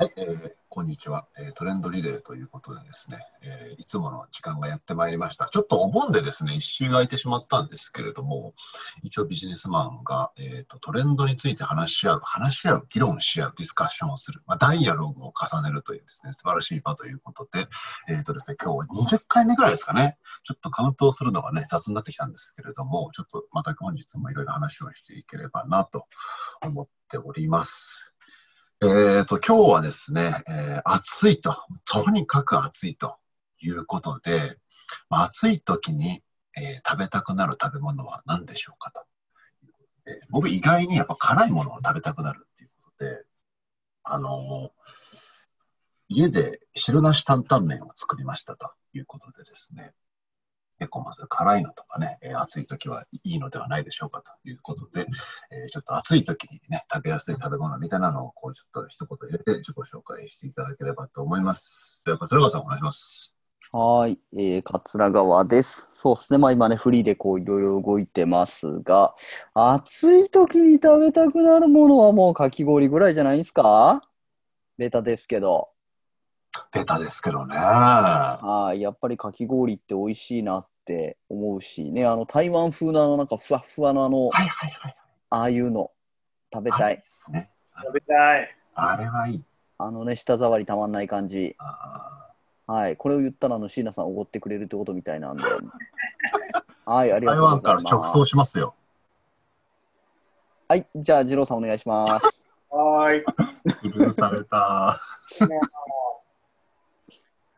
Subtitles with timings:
[0.00, 5.50] はい、えーこんにちは、えートレンドリレーということでですね、えーいつもの時間がやってまいりました。
[5.50, 8.54] ちょっとお盆でですね、一周空いてしまったんですけれども、
[9.02, 17.66] 一応ビジネスマンが、えーとトレンドについて話し合う、話し合う、議論し合う、ディスカッションをする、まあ、ダイアログを重ねるというですね、素晴らしい場ということで、
[18.08, 26.06] えーとですね、今日は20回目ぐらいですかね、ちょっとカウントをするのがね、雑になってきたんですけれども、ちょっとまた本日もいろいろ話をしていければなと
[26.62, 28.14] 思っております。
[28.82, 33.16] えー、と、今日はですね、えー暑いと、とにかく暑いと。
[33.62, 34.56] いうことで、
[35.10, 36.22] まあ暑い時に、
[36.56, 39.04] えー食べたくなる食べ物は何でしょうかと。
[40.06, 43.22] えー僕意外にやっぱ辛いものを食べたくなるっていうことで、
[44.02, 44.70] あのー
[46.08, 49.92] 家で汁なし担々麺を作りましたということでですね、
[50.80, 55.06] 結構まず辛いのとかね、えー暑い時はいいのではないでしょうかということで、
[55.52, 62.02] えーちょっと暑い時にね、食べやすい食べ物みたいなのを、こう、ちょっと一言入れて自己紹介していただければと思います。
[62.06, 63.36] では、桂川さんお願いします。
[63.72, 65.88] はーい、えー、桂川です。
[65.92, 69.14] そうですね、まあ今ね、フリーでこういろいろ動いてますが、
[69.54, 74.02] 暑い時に食べたくなるものはもうかき氷ぐらいじゃないですか？
[74.78, 75.68] ベタですけど。
[76.72, 77.54] ベタですけどね。
[77.54, 78.40] は
[78.74, 84.96] い、やっぱりかき氷って美味しいなって思うし、ね、あの台湾風のあのなんかふわっふわのあの、はいはいはい。
[85.30, 85.90] ああいうの
[86.52, 87.50] 食べたいね。
[87.82, 88.56] 食べたい。
[88.74, 89.44] あれはいい。
[89.78, 91.54] あのね、舌触りたまんない感じ。
[91.58, 92.32] あ
[92.66, 95.42] はい、これを言ったらあの椎名さんおごってくれるってことみたいなんで。
[96.86, 98.12] はい、あーりがとう台湾からございます。
[98.12, 98.74] 直送しますよ。
[100.68, 102.46] はい、じゃあ、二郎さんお願いします。
[102.70, 103.24] はーい。
[103.92, 104.96] 許された。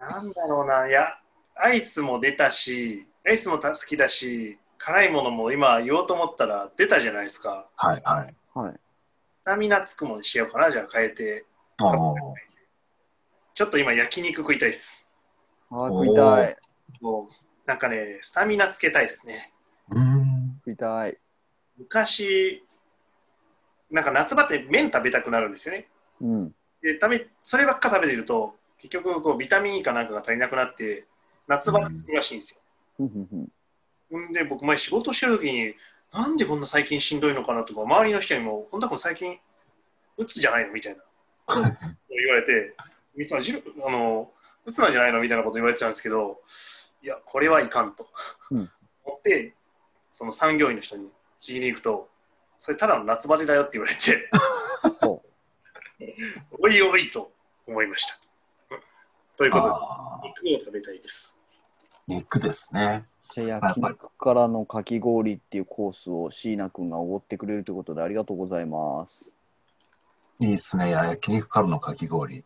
[0.03, 0.89] なんだろうな。
[0.89, 1.17] いや、
[1.55, 7.69] アイスも出たし、アイスもた好きだし、辛いものも今言おうと思ったら出たじゃないですか。
[7.77, 8.34] はいはい。
[8.53, 8.72] はい。
[8.72, 8.78] ス
[9.44, 11.44] タミナつくものにしようかな、じゃあ変えて。
[13.55, 15.12] ちょっと今焼肉食いたいです。
[15.70, 16.56] あー食いたい。
[17.00, 17.27] もう
[17.65, 19.53] なんかね、スタミナつけたいですね。
[19.91, 20.60] うーん。
[20.65, 21.16] 食いたい。
[21.78, 22.65] 昔、
[23.91, 25.88] なんか夏場って麺食べたくなるんですよね。
[26.21, 26.54] うん。
[26.82, 31.06] で食べそればっか食べてると、結局こうビタミン E かなんかが足りなくなって、
[31.47, 32.62] 夏場ってつくらしいんです
[32.98, 33.09] よ。
[34.10, 34.32] ふん。
[34.32, 35.75] で僕前仕事してる時に
[36.12, 39.38] なんでこんな最近しんどいのかなとか周りの人にも本田君最近
[40.19, 40.72] うつじゃないの？
[40.72, 41.03] みたいな。
[42.10, 42.75] 言われて
[43.16, 44.31] 「みさんじるあの
[44.66, 46.41] うつなんじゃないの?」みたいなこと言われてたんですけど
[47.03, 48.09] いやこれはいかんと、
[48.50, 48.71] うん。
[49.04, 49.54] 思って
[50.12, 51.06] その産業医の人に
[51.41, 52.09] 聞きに行くと
[52.59, 54.28] それただの夏バテだよって言われて。
[55.00, 55.22] ほ
[56.59, 57.32] おいおいと
[57.66, 58.31] 思いました
[59.37, 59.69] ということ
[60.22, 61.38] で肉を食べたいです
[62.06, 63.06] 肉ですね。
[63.32, 69.32] じゃあ、焼肉からのかき氷っていうコースを椎名君がおごってくれるということでありがとうございます。
[70.41, 70.91] いいっすね。
[70.91, 72.44] 焼肉からのかき氷。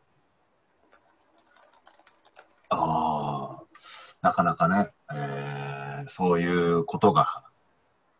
[2.69, 3.63] ああ、
[4.23, 5.77] なかなかね、えー
[6.09, 7.43] そういうことが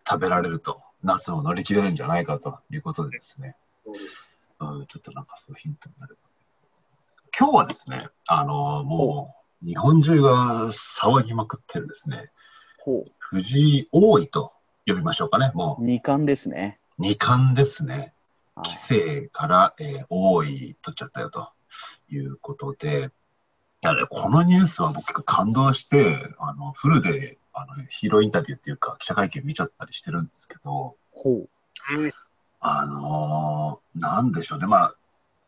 [0.09, 6.21] 食べられると、夏を乗り切れるんじゃないかということでですね、どうですうん、ちょっとなんかそういうヒントになれば。
[7.39, 12.31] 今日はですね、あのもう、日本中が騒ぎまくってるですね。
[13.19, 14.55] 藤井王位と
[14.87, 16.79] 呼びましょうかね、も二冠ですね。
[16.99, 18.15] う二冠ですね。
[18.55, 21.51] はい棋聖から、えー王位取っちゃったよと
[22.09, 23.11] いうことで、
[24.09, 31.49] このニュースは僕結構感動して、あのフルであのヒーローインタビューっていうか記者会見見ちゃったりしてるんですけど、ほう。
[31.99, 32.13] うん
[32.61, 34.95] あのーなんでしょうね、まあ、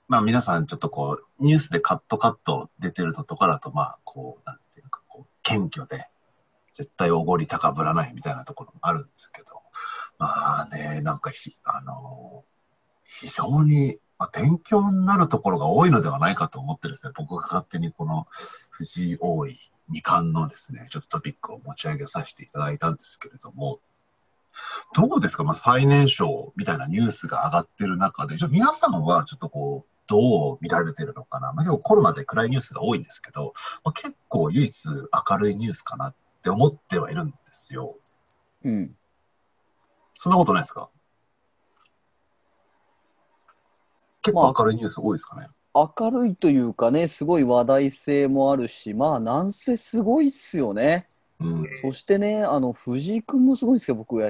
[0.08, 6.08] まあ皆さんちょっとこう、ニュースでカットカット出てるのとかだと、まあ、こう、なんていうか、こう、謙虚で、
[6.72, 9.48] 絶対おごり高ぶらないみたいなところもあるんですけど、
[10.18, 12.44] まあね、なんかひ、あの
[13.04, 18.26] 非常に、まあ、勉強になるところが多いのではないかと思ってですね、僕が勝手にこの
[18.70, 19.58] 藤井王位
[19.88, 23.80] 二冠のですね、ちょっとトピックを持ち上げさせていただいたんですけれども、
[24.94, 33.52] どうですか、まあ、最年少みたいなニュースが上がってる中で、じゃあ皆さんはちょっとこう、どう見られてるのかな、まあ、結構コロナで暗いニュースが多いんですけど、
[33.84, 37.96] まあ、結構唯一明るいニュースかなって思ってはいるんですよ。
[38.64, 38.96] うん。
[40.14, 40.88] そんなことないですか？
[44.22, 45.48] 結構明るいニュース多いですかね？
[45.74, 51.08] 明るいというかね、すごい話題性もあるし、まあ、なんせすごいっすよね。
[51.38, 54.28] うん、そしてね、あの、藤井君もすごいんですけど、僕は、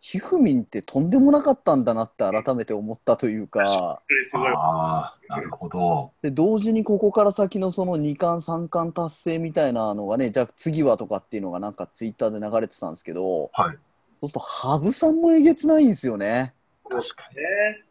[0.00, 6.12] ひふみんってとんでもなかったんだなって改めて思ったというか、あ、なるほど。
[6.22, 13.76] で同時にここから先のその2冠、3冠達成みたいなのがね、じゃあ次はとかっていうのがなんかツイッターで流れてたんですけど、はい。
[14.20, 16.54] そうすると羽生さんもえげつないんですよね。
[16.88, 17.36] 確かに。
[17.36, 17.42] ね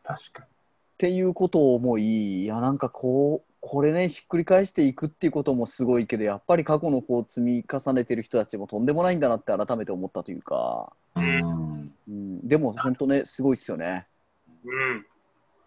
[0.04, 0.46] 確かに。
[0.46, 0.50] っ
[0.98, 11.94] ていうことを思い、いや、なんかこう、これね、ひっくり返していくっていうこともすごいけど、やっぱり過去のこう積み重ねてる人たちもとんでもないんだなって改めて思ったというか、うん。
[12.08, 14.08] うん、でも本当ね、すごいですよね。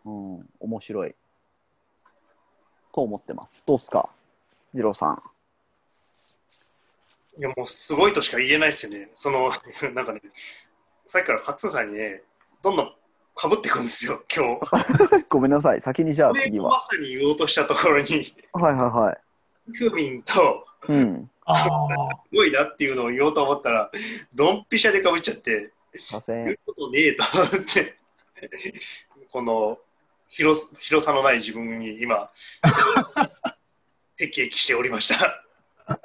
[0.04, 0.36] うん。
[0.36, 1.14] うん、面白い。
[2.92, 3.62] と思ってます。
[3.66, 4.08] どうっすか、
[4.72, 5.22] 二郎さん。
[7.38, 9.10] いや、もうすごいとしか言えないですよね。
[9.14, 9.50] その、
[9.94, 10.20] なんかね、
[11.06, 12.22] さっきからカッツンさんにね、
[12.62, 12.94] どんどん
[13.40, 15.24] かぶってくるんですよ、今日。
[15.30, 16.68] ごめんなさい、先にじゃあで次は。
[16.72, 19.18] まさに言おうとしたところに、はいはいは
[19.72, 19.78] い。
[19.78, 21.30] クミンと、うん。
[21.46, 23.90] あすごいなっていうのを言おうと思ったら、
[24.34, 26.34] ドンピシャでかぶっちゃって、すいませ。
[26.34, 27.96] 言うんことねえと思って、
[29.32, 29.78] この
[30.28, 32.30] 広広さのない自分に今、
[34.20, 35.42] 辟易しておりました。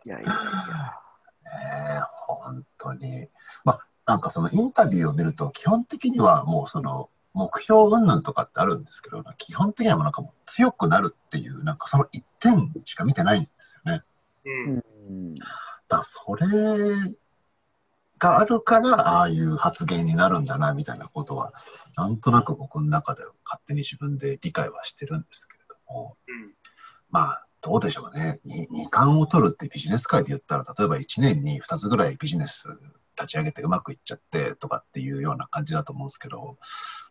[0.06, 0.32] いやいやいや。
[0.32, 1.02] あ。
[1.44, 3.28] ねえ本当に。
[3.66, 14.04] まあ、なんかそのインタビューを見ると、基本的にはもうその、目標云々とかってあるんですけど、基本的にはもうなんかもう強くなるっていう、なんかその一点しか見てないんですよね。
[14.46, 14.74] うん。
[14.76, 15.36] うん。
[15.36, 16.48] だからそれ
[18.20, 21.54] があるから、ああいう発言になるんだな、みたいなことは、
[21.98, 26.54] なんとなく僕の中で勝手に自分で理解はしてるんですけれども、うん。
[27.10, 28.40] まあ、どうでしょうね。
[28.46, 32.70] に二冠を取るってビジネス界で言ったら、例えば1年に2つぐらいビジネス
[33.18, 36.58] 立ち上げてうまくいっちゃってとかっていうような感じだと思うんですけど、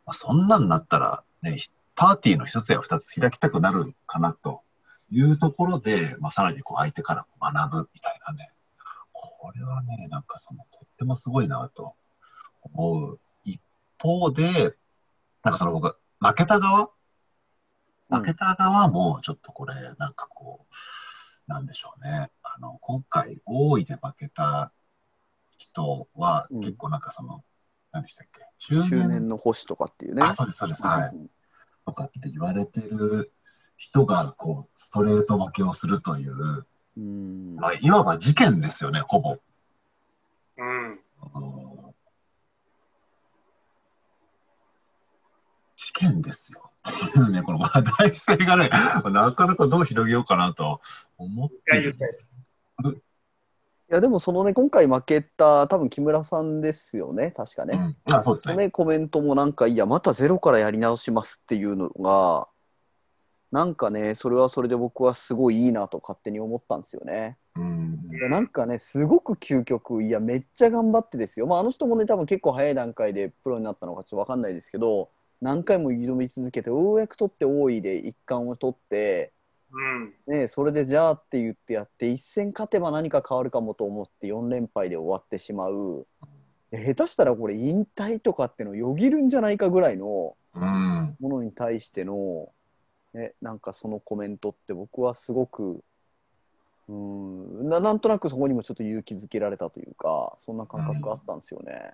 [0.07, 1.57] まあ、そんなんなったら、ね、
[1.95, 4.63] パーティーの一つや二つ開きたくなるかなと
[5.11, 8.51] いうところで、まあ、さらにこう相手から学ぶみたいなね、
[9.13, 11.95] これはね、なんかその、とってもすごいなと
[12.63, 13.61] 思う一
[14.01, 14.75] 方で、
[15.43, 16.91] なんかその僕、負けた側？
[18.11, 22.31] 負けた側も、ちょっとこれ、なんかこう、なんでしょうね。
[22.43, 24.73] あの、今回、大井で負けた
[25.57, 27.45] 人は、うん結構なんかその、
[27.93, 28.41] 何でしたっけ？
[28.59, 30.23] 周周年の星とかっていうね。
[30.23, 30.85] あ、そうです、そうです。
[30.85, 31.13] はい。
[31.87, 33.33] とかって言われてる
[33.77, 36.67] 人が、こう、ストレート負けをするという、
[36.97, 37.57] うん。
[37.57, 39.37] まあ、いわば事件ですよね、ほぼ。
[40.57, 41.01] うん。
[45.77, 46.71] 事件ですよ。
[47.31, 48.69] ね、この話題性がね、
[49.11, 50.81] なかなかどう広げようかなと
[51.17, 51.93] 思ってるいや
[52.81, 53.03] 言っい
[53.95, 57.97] や、でもそのね、今回負けた、多分木村さんですよね、確かね。
[58.09, 58.57] うん、あそうですね。
[58.57, 62.49] ね、コメントもなんか、いや、またゼロからやり直しますっていうのが、
[63.53, 67.39] なんかね、それはそれで僕はすごいいいなと勝手に思ったんですよね。
[67.57, 71.47] うんいやなんかね、すごく究極、いや、めっちゃ頑張ってですよ。
[71.47, 75.11] まあ、あの人もね、多分結構早い段階でプロになったのかちょっとわかんないですけど、
[75.41, 79.33] 何回も挑み続けて、ようやく取って多いで一冠を取って、
[79.75, 80.39] うん。
[80.41, 86.07] ね、それでじゃあって言ってやって、一戦勝てば何か変わるかもと思って4連敗で終わってしまう。
[86.71, 91.17] で下手したらこれ引退とかってのをよぎるんじゃないかぐらいのうん。
[91.21, 92.53] ものに対しての、
[93.13, 95.83] ね、なんかそのコメントって僕はすごく
[96.89, 101.93] うんななんとなくそこにもちょっと勇気づけられたというかそんな感覚があったんですよね。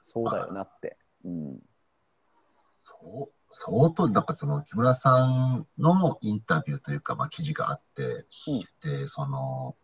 [0.00, 0.96] そうだよなって。
[1.24, 1.58] うん
[2.84, 8.26] そう相当、なんかその木村さんのインタビューというか、まあ、記事があって、
[8.82, 9.76] で、その、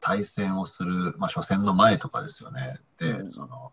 [0.00, 2.78] 対戦をする、まあ、初戦の前とかですよね。
[2.98, 3.72] で、うんその、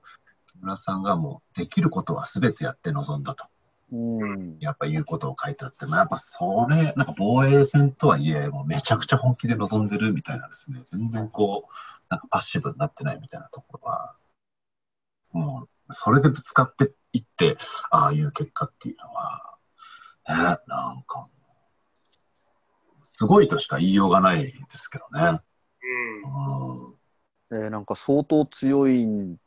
[0.51, 3.45] 木村さんがもう、できることは全てやって臨んだと。
[3.91, 11.71] うんやっぱ言うことを書いてあって、まあ、やっぱそれ、なんか防衛戦とはいえ、もうめちゃくちゃ本気で臨んでるみたいなですね、全然こう、
[12.09, 14.15] なんかパッシブになってないみたいなところは、
[15.31, 17.57] もう、それでぶつかっていって、
[17.91, 19.57] ああいう結果っていうのは、
[20.27, 21.27] ね、なんか、
[23.11, 25.39] すごいとしか言いようがないですけどね。
[25.83, 26.95] うん。
[27.51, 29.37] えーなんか相当強いん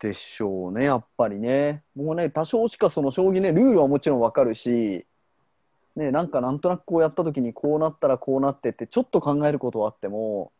[0.00, 1.84] でしょうね、やっぱりね。
[1.94, 5.06] もうね、多少しかその将棋ね、ルールはもちろんわかるし、
[5.94, 10.52] ね、なんかなんとなくこうやった時にこうなったらこうなってってちょっと考えることはあっても、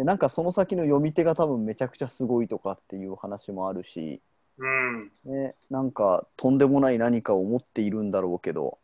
[0.00, 4.22] でなんかその先の読み手が多分めちゃくちゃすごいとかっていう話もあるし、
[4.56, 5.00] うん。
[5.30, 8.78] ね、なんかとんでもない何かを持っているんだろうけど、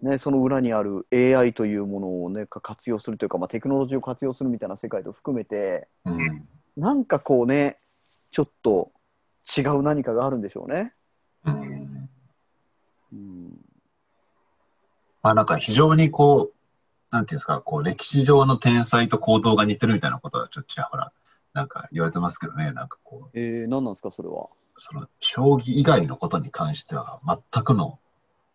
[0.00, 6.48] ね、その裏にある AI というものを、ね、か活用するというか、まあ、テクノロジーを活用するみたいな世界と含めて、うん。
[6.78, 7.76] なんかこうね、
[8.32, 8.90] ちょっと
[9.54, 10.94] 違う何かがあるんでしょうね。
[11.44, 12.08] うん。
[13.12, 13.50] うん、
[15.22, 16.57] まあなんか非常にこう、
[17.10, 21.12] なんていうんですか、こう歴史上の天才と行動が似てるみたいなことはちょっとちらほら、
[21.54, 24.48] なんか言われてますけどね、なんかこう、えー、何なんですか、それは？
[24.76, 27.98] その将棋以外のことに関しては全くの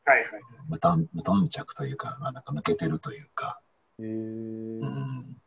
[0.06, 0.28] はいはい。
[0.70, 3.60] 無頓無頓着というか、まあ、なんか抜けてるというか、
[4.00, 4.06] えー。
[4.06, 4.10] う
[4.86, 5.38] ん、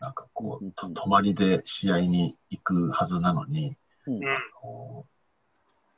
[0.00, 4.20] なんかこう、うんと泊まりで試合に行くはずなのに、うん。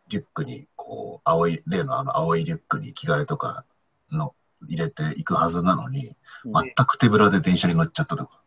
[0.09, 3.65] リュックにここう、青い、例のあの青いリュックに着替えとか
[4.11, 4.35] の
[4.67, 6.15] 入れていくはずなのに、うん
[6.45, 8.43] 全く手ぶらで電車に乗っちゃったとか。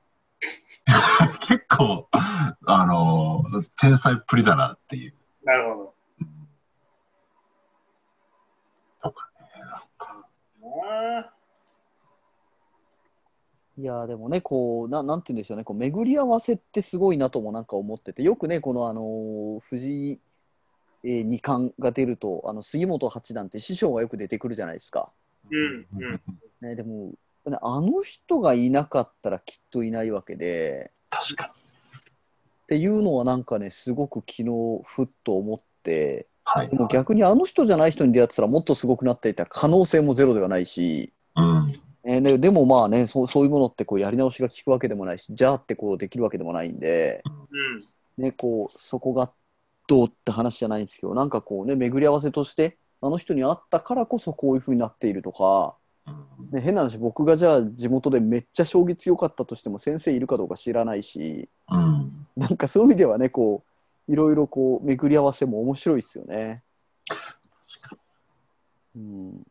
[1.48, 2.10] 結構、
[2.65, 3.43] あの、
[3.79, 5.13] 天才っぷりだなっていう。
[5.43, 5.93] なるほど。
[9.03, 10.27] とかね、なんか。
[10.88, 11.34] あ
[13.75, 20.20] いやーでもね、こう、ななんて言うんでしょうね、こう巡り合わせってすごいなともなんか思ってて、よくね、この、あのー藤井、
[21.03, 25.12] えー二冠が出ると、あの杉本八段って師匠がよく出てくるじゃないですか。
[25.53, 26.22] うんうん
[26.62, 27.13] ね、でも、
[27.45, 31.51] ねあの人がいなかったらきっといないわけで、確かに。
[31.51, 36.77] っていうのはなんかね、すごく昨日、ふっと思って、はいで。
[36.77, 41.79] も逆にあの人じゃない人に出会ってたらもっとすごくなっていた可能性もゼロではないし、うん。
[42.05, 47.22] えでもまあねそう、そういうものってこうやり直しが効くわけでもないし、じゃあってこうできるわけでもないんで、
[48.17, 49.31] うんね、こうそこが
[49.88, 55.75] どうって話じゃないんですけど、なんかこうね、巡り合わせとして、あの人に会ったからこそこういうふうになっているとか、
[56.53, 62.27] 変な話、僕がじゃあ地元でめっちゃ将棋強かったとしても先生いるかどうか知らないし、うん。
[62.38, 63.65] なんかそういう意味ではね、こ
[64.07, 66.63] う、いろいろこう巡り合わせも面白いですよね。
[68.95, 69.43] うん。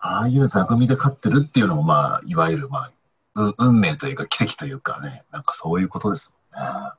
[0.00, 2.92] ああいう座組で勝ってるっていうのも、まあ、いわゆる、まあ、
[3.36, 6.90] う運命というか奇跡というかね、なんかそういうことですもんね。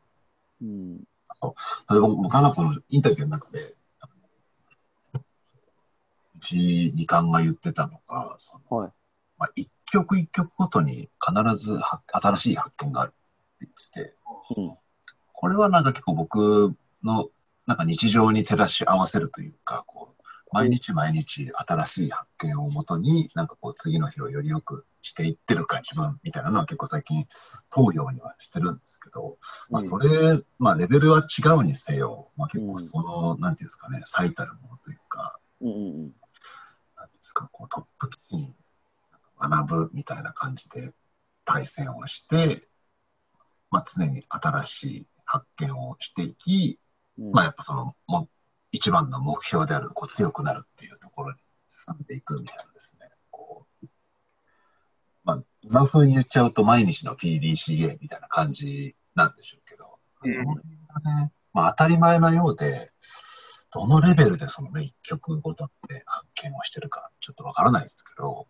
[0.62, 0.98] うん。
[0.98, 3.77] 例えば僕はこのインタビューの中で、
[6.48, 8.92] 藤井二冠が言ってたのが、そのはい。
[9.38, 13.18] まあ、一曲一曲ごとに必ずは新しい発見があるって
[13.62, 14.16] 言ってて、
[14.56, 14.78] うん。
[15.34, 17.28] これはなんか結構僕の
[17.68, 27.28] なんか日常に照らし合わせるというか、こう毎日毎日新しい発見をもとに、なんかこう次の日をより良くしていってるか自分みたいなのは結構最近
[27.70, 29.38] 投票にはしてるんですけど、
[29.70, 35.38] まあそれ、まあレベルは違うにせよ、まあ結構その、なんていうんですかね、最たるものというか、
[37.52, 38.56] こうトップ棋士に
[39.40, 40.94] 学ぶみたいな感じで
[41.46, 42.68] 対戦をして、
[43.70, 46.80] まあ、常に新しい発見をしていき、
[47.20, 48.30] うんまあ、やっぱそのも
[48.72, 51.38] 一番の目標であるこう強くなるっていうところに
[51.70, 53.08] 進んでいくみたいなですね。
[53.32, 53.88] こう
[55.24, 60.52] まあ、今風に言っちゃうと毎日の PDCA みたいな感じなんでしょうけど、うんそれが
[61.22, 62.92] ね、まあ、当たり前のようで、
[63.70, 68.48] どのレベルでそのね、一曲ごとで発見をしてるかちょっとわからないですけど、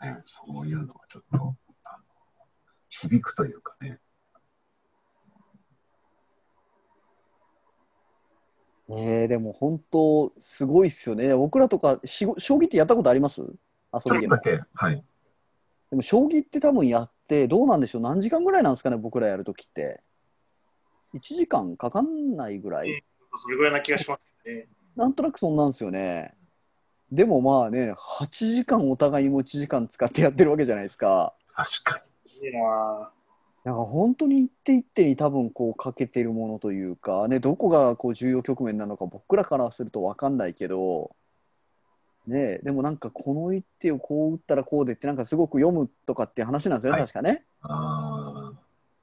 [0.00, 1.56] なんかね、そういうのがちょっと、あの
[2.88, 4.00] 響くというかね、
[8.88, 11.34] ねえでも本当すごいっすよね。
[11.34, 13.40] 僕らとかしご将棋ってやったことあります？
[13.40, 15.04] 遊びではい。
[15.90, 18.02] でも将棋って多分やってどうなんでしょう？
[18.02, 20.02] 何時間ぐらいなんですかね僕らやるときって。
[21.14, 23.04] 1時間かかんないぐらい
[23.36, 24.68] それぐらいな気がしますね。
[24.96, 26.34] なんとなくそんなんですよね。
[27.10, 31.34] でもまあね8時間お互いにも1時間使ってやってるわけじゃないですか。
[31.54, 32.02] 確か
[32.42, 33.12] いいな
[33.64, 41.14] なんか本当に一手一手に多分こうかけてるものというか、ね、どこがこう重要局面なのか僕らからすると分かんないけど、
[42.26, 47.44] ねえ、でもなんかこの一手をこう打ったらこうでってなんかすごく読むとかって話なんですよね、はい確かね。
[47.62, 48.41] あ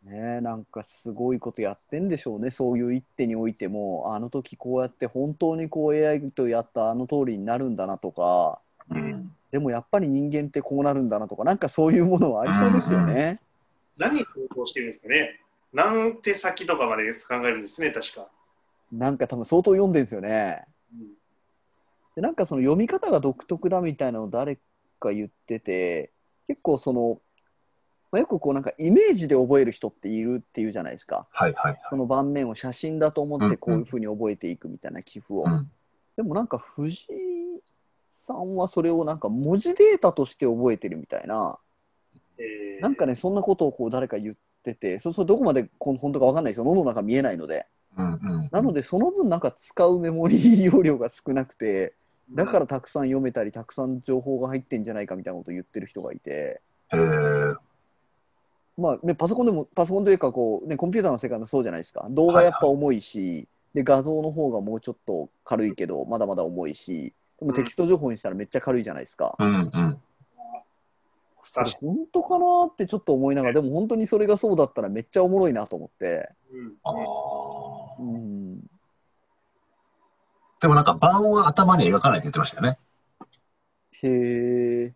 [0.03, 9.36] ねえ、なんかすごいことやってんでしょうね、そういう一手においても、あの時こうやって本当にこう AI とやったあの通りになるんだなとか、ーうん。
[9.51, 13.39] でもやっぱり人間ってこうなるんだなとか、なんかそういうものはありそうですよね。
[13.98, 15.41] 何を投稿してるんですかね？
[15.74, 18.27] 何手先とかまで考えるんですね、確か。
[18.91, 20.63] なんか多分相当読んでるんですよね。
[20.94, 21.10] うん
[22.15, 24.58] でなんかその読み方が独特だみたいなのを誰
[25.00, 26.10] か言ってて
[26.48, 27.22] 結構その、
[28.12, 31.28] まあ、よくこうなんかイメージで覚える人っているっていうじゃないですか。
[31.32, 31.82] はいはいはい。
[31.89, 35.70] その盤面を写真だと思ってこういうふうに覚えていくみたいな寄付を、うん。
[36.18, 36.98] でもなんか藤井
[38.10, 41.60] さんはそれをなんか文字データとして覚えてるみたいな。
[42.39, 42.82] えー。
[42.82, 46.63] なんかねそんなことをこう誰か言っててそうするとどこまでこの本当か分かんないですよ。
[46.66, 47.68] 脳の中見えないので。
[47.96, 48.50] うんうん。
[48.51, 51.94] なのでその分なんか使うメモリー容量が少なくて
[52.32, 56.62] だからたくさん読めたりたくさん情報が入ってんじゃないかみたいなことを言ってる人がいて、
[56.92, 57.56] へー
[58.79, 69.36] まあね、パソコンでもパソコンというかこう、ね、コンピューターの世界もそうじゃないですか動画やっぱ重いし、で画像の方がもうちょっと軽いけどまだまだ重いしでもテキスト情報にしたらめっちゃ軽いじゃないですか。
[69.38, 69.98] うんうん。
[71.43, 76.29] それ本当かなってちょっと思いながらでも本当にそれがそうだったらめっちゃおもろいなと思って。
[76.51, 78.59] うんあうーん
[80.62, 82.77] でもなんか盤は頭に描かないって言ってましたよね。
[84.03, 84.93] へえ。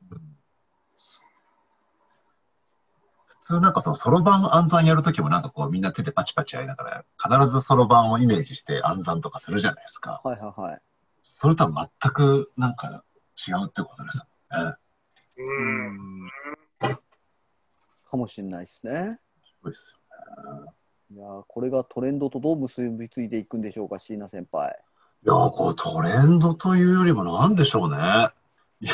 [3.53, 10.21] 通通なんかそのそろばん暗算やるときもなんかこうみんな手でパチパチやりながら、必ずそろばんをイメージして暗算とかするじゃないですか。
[10.23, 10.81] はいはいはい。
[11.21, 13.03] それとは全くなんか
[13.47, 14.73] 違うってことですよね。
[15.37, 15.41] う
[15.91, 16.29] ん。
[18.09, 19.19] かもしれないですね。
[19.43, 20.71] そうですよね。
[21.11, 24.79] いやーこれがトレンドとどう結びついていくんでしょうか、椎名先輩。
[25.23, 27.97] いやー、こうトレンドというよりもなんでしょうね。
[28.81, 28.93] いや、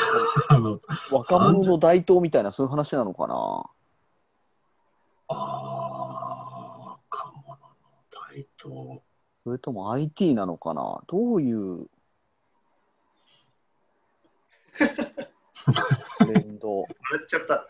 [0.50, 0.78] あの、
[1.10, 3.64] 若者の台頭みたいな、そういう話なのかな。
[5.28, 7.68] あー、若者の
[8.60, 9.02] 台頭。
[9.44, 11.02] それとも IT なのかな？
[11.06, 11.88] どういう？
[16.18, 16.80] トレンド。
[16.82, 16.88] 笑
[17.22, 17.66] っちゃった。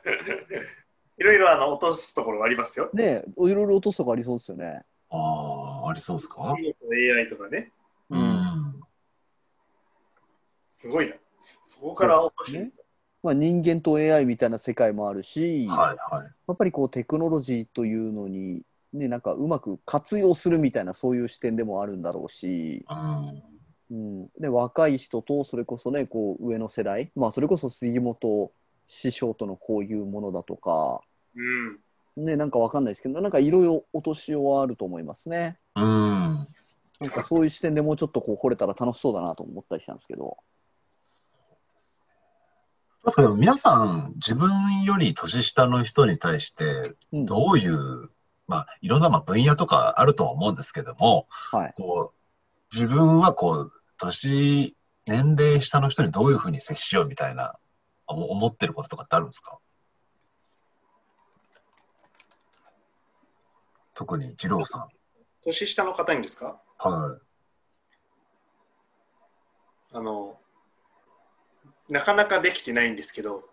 [1.19, 2.91] いろいろあの落とすところはありますよ。
[2.93, 4.83] ねえ、いろいろ落とすとこありそうですよね。
[5.11, 6.55] あー、ありそうですか
[7.17, 7.73] ？AI とかね。
[8.11, 8.81] ううんん。
[10.71, 11.15] すごいな。
[11.63, 12.73] そこから落としてね
[13.23, 16.25] まあ、人間と AI みたいな世界もあるし、はいはい。
[16.49, 23.43] やっぱりこうテクノロジーというのに、ね、なんかうまく活用するみたいなそういう視点でもあるんだろうし、うん。
[23.91, 28.53] うん、で若い人とそれこそねこう上の世代、まあ、それこそ杉本
[28.87, 31.01] 師匠とのこういうものだとか、
[32.17, 32.25] うん。
[32.25, 35.59] ね、なんかわかんないですけどなんかいろいろ落としようはあると思いますね。
[35.77, 35.85] うん。
[35.85, 40.37] なんかそういう視点でもうちょっとこう掘れたら楽しそうだなと思ったりしたんですけど。
[43.03, 48.11] 確かに皆さん、自分より年下の人に対して、うん、どういう、
[48.51, 54.77] まあ、いろんなまあ分野とかあるとは思うんですけども、はい、こう、自分はこう、年、
[55.07, 57.55] 年齢下の人にどういうふうに接しようみたいな、
[58.09, 59.61] 思思ってることとかってあるんですか？
[63.95, 64.89] 特に、二郎さん。
[65.45, 66.61] 年下の方にですか？
[66.79, 67.19] は
[69.93, 70.39] あの、
[71.89, 73.45] なかなかできてないんですけど、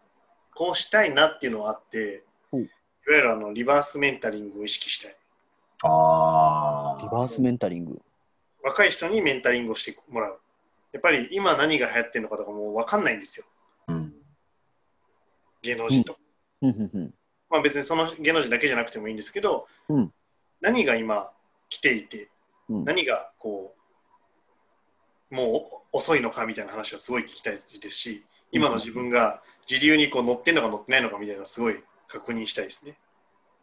[0.55, 2.69] こうしたいなっていうのはあって、うん
[3.07, 5.11] いわゆるあのリバースメンタリングを意識したい。
[5.11, 5.15] い。
[5.83, 7.01] ああ。
[7.01, 8.01] リバースメンタリング。
[8.63, 10.39] 若い人にメンタリングをしてもらう。
[10.91, 13.45] やっぱり今何が流行ってるのかとかもう分かんないんですよ。
[13.87, 14.13] うん。
[15.61, 16.19] 芸能人とか。
[16.59, 17.13] ふん
[17.49, 20.11] まあ別にその芸能人だけじゃなくてもいいんですけど、うん
[20.59, 21.29] 何が今
[21.69, 22.29] 来ていて、
[22.67, 23.75] うん何がこ
[25.31, 32.97] う、もう遅いのかみたいな話はすごい聞きたいですし、今の自分が自流にこう乗ってんのか乗ってないのかみたいなすごい確認したいですね。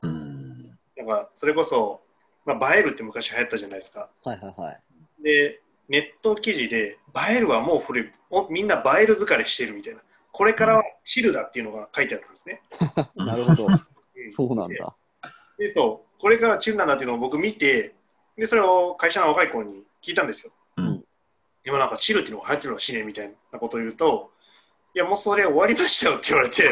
[0.03, 0.79] うん。
[0.97, 2.03] なんかそれこそ、
[2.45, 4.11] まあ、映えるって昔流行ったじゃないですか。
[4.23, 5.23] はいはいはい。
[5.23, 6.99] で、ネット記事で、
[7.31, 10.01] 映えるはもう古い、おみんな映える疲れしてるみたいな。
[10.33, 12.63] これからはチルだっていうのが書いてあったんですね。
[13.15, 13.67] なるほど。
[13.67, 13.79] うん
[14.31, 14.97] そうなんだ。
[15.59, 17.95] で、そう、これからチルなんだっていうのを僕見て、
[18.37, 20.53] で、それを会社の若い子に聞いたんですよ。
[20.77, 21.05] うん
[21.67, 24.31] 今なんかチルっていうのが流行ってるのかしねみたいなことを言うと、
[24.95, 26.71] いや、もうそれ終わりましたよって言われて、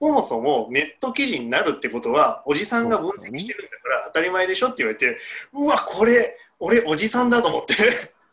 [0.00, 5.18] そもそもネット記事になるってことは、おじさんが分析してるんだから当たり前でしょって言われて、
[5.52, 7.74] うわ、これ、俺、おじさんだと思って。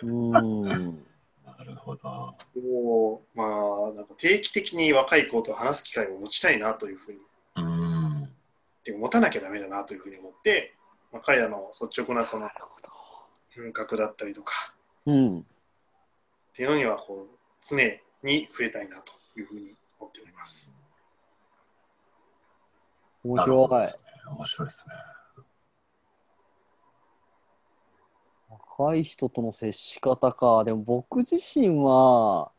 [0.02, 1.04] うーん。
[1.46, 2.10] なるほど。
[2.56, 7.20] もう、まあ、なんか定期的に若い子と話す機会を持ちたいなというふうに、
[7.58, 8.30] うん。
[8.86, 10.74] てか持たなきゃダメだなというふうに思って、
[11.12, 12.90] まあ、彼らの率直なそのなるほど。
[13.54, 14.74] 風格だったりとか、
[15.06, 15.40] うん。
[15.40, 15.44] っ
[16.54, 17.78] ていうのにはこう常
[18.24, 20.77] に触れたいなというふうに思っております。
[23.28, 23.82] 面白い。
[23.82, 24.04] ですね。
[24.32, 24.96] 面白いですね。
[28.78, 30.64] 若い人との接し方か。
[30.64, 32.52] でも僕自身は、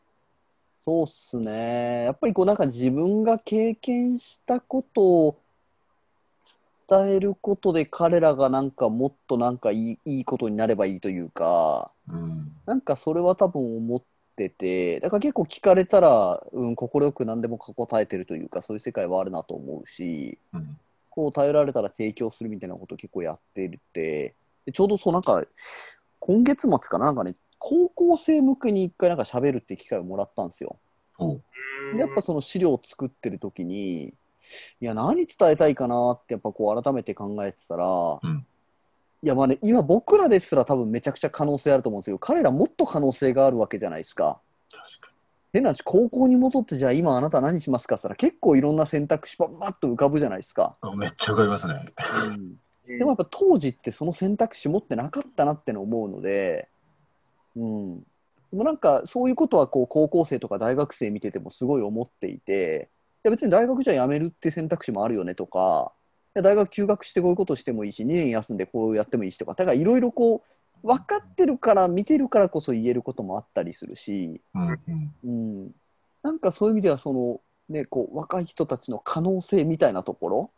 [0.77, 2.03] そうっすね。
[2.05, 5.41] やっぱりこうなんか自分が経験したことを
[6.89, 12.51] 伝えることで彼らがなんかもっとなんかいいいいことになればいいというか、うん。
[12.65, 14.07] なんかそれは多分思って
[14.47, 20.77] て、だから結構聞かれたら、うん、快く何でも答えてるというか、そういう世界はあるなと思うし、うん。
[21.09, 25.43] こう頼られたら提供するみたいなことを結構やってるって、でちょうどそうなんか、
[26.19, 30.77] 今月末かななんかね、高校生向けに一回なんか喋るって機会をもらったんですよ。
[31.93, 34.13] でやっぱその資料を作ってる時に、
[34.79, 38.45] いや、何伝えたいかなってやっぱこう改めて考えてたら、ん
[39.21, 44.39] いやまあね、今僕らですら多分めちゃくちゃ可能性あると思うんですけど、彼らもっと可能性があるわけじゃないですか。
[44.71, 45.11] 確か
[45.51, 50.77] 変な話、高校に戻ってじゃあ今あなた何しますかって言ったら結構いろんな選択肢ばばっと浮かぶじゃないですか。
[50.83, 50.95] に。
[50.95, 51.73] めっちゃわかりますね。
[52.27, 52.59] うんうん
[52.97, 56.67] でもやっぱ当時ってその選択肢持ってなかったなっての思うので、
[57.55, 57.99] うん。
[57.99, 58.05] で
[58.53, 65.91] もなんかそういうことはこう高校生とか大学生見ててもすごい思っていて、いや別に大学じゃ辞めるって選択肢もあるよねとか、
[66.33, 70.43] 大学休学してこういうことしてもいいし、2年休んでこうやってもいいしとか、だからいろいろこ
[70.83, 74.61] う分かってるから見てるからこそ言えることもあったりするし、うん。
[74.63, 75.13] うん。
[75.23, 75.27] う
[75.65, 75.71] ん。
[76.21, 80.51] なんかそういう意味ではそのね、こう若い人たちの可能性みたいなところ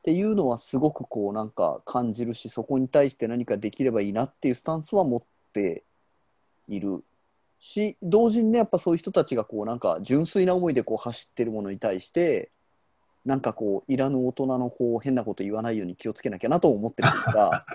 [0.00, 5.84] っていうのはすごくこうなんか感じるしそこに対して何かできればいいなっていうスタンスは持って
[6.68, 7.04] いる
[7.60, 12.50] し同時にねやっぱそういう人たちがこうなんか純粋な思いでこう走ってるものに対して
[13.24, 17.66] なんかこういらぬ大人のこう変なこと言わないように気をつけなきゃなと思ってるんですが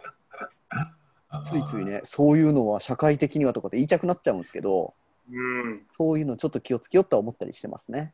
[1.46, 4.94] ついついねそういうのは社会的にはとかって言いたくなっちゃうんですけど
[5.32, 5.86] うん。
[5.92, 8.14] そういうのちょっと気をつけようとは思ったりしてますね。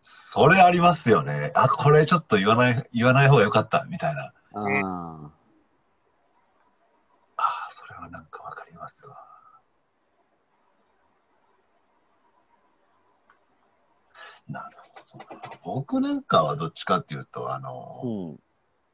[0.00, 1.50] それありますよね。
[1.54, 4.32] あ、これちょっと言わない、言わない方がよかった、みたいな。
[4.52, 5.30] あー
[7.38, 9.16] ああ、それはなんかわかりますわ。
[14.48, 14.85] なるほど。
[15.64, 18.40] 僕なんかはどっちかっていうと、あの、うん。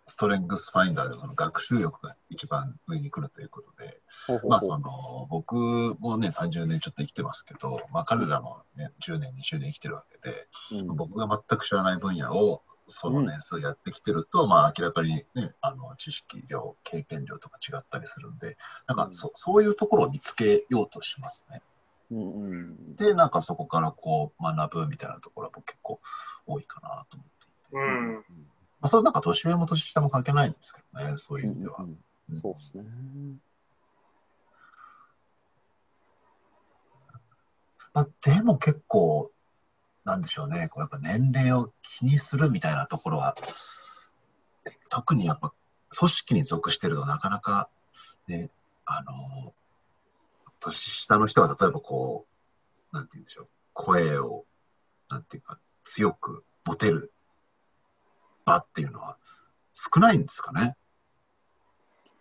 [0.07, 4.51] ストレングスファインダーでその学習力が一番上に来るということで、ほうほうほう。
[4.51, 5.55] まあその僕
[6.01, 10.97] もね30年ちょっと生きてますけど、まあ彼らもね10年20年生きてるわけで、うん。
[10.97, 18.57] 僕が全く知らない分野をその年数やってきてると、まあ明らかにね、あの知識量、経験量とか違ったりするんで、
[18.87, 21.63] なんかそ,、そういうところを見つけようとしますね。
[22.13, 25.99] うんうんで、なんかそこからこう学ぶみたいなところは僕結構
[26.47, 27.77] 多いかなと思っていて。
[27.77, 28.15] うん。
[28.17, 31.77] まあ、それなんか年上も年下も関係ないんですけどね、そういう意味では。
[31.81, 31.97] うんうん
[32.37, 32.85] そうですね。
[37.95, 39.31] まあ、でも結構、
[40.05, 43.37] なんでしょうね、こうやっぱ年齢を気にするみたいなところは、
[44.89, 45.53] 特にやっぱ
[45.97, 47.69] 組織に属してるとなかなか、
[48.29, 48.51] ね、
[48.87, 49.53] あの、
[50.63, 52.27] 年下の人が例えばこ
[52.93, 54.45] う、なんて言うんでしょう、声を、
[55.09, 57.13] なんていうか、強く持てる
[58.45, 59.17] 場っていうのは
[59.73, 60.77] 少ないんですかね。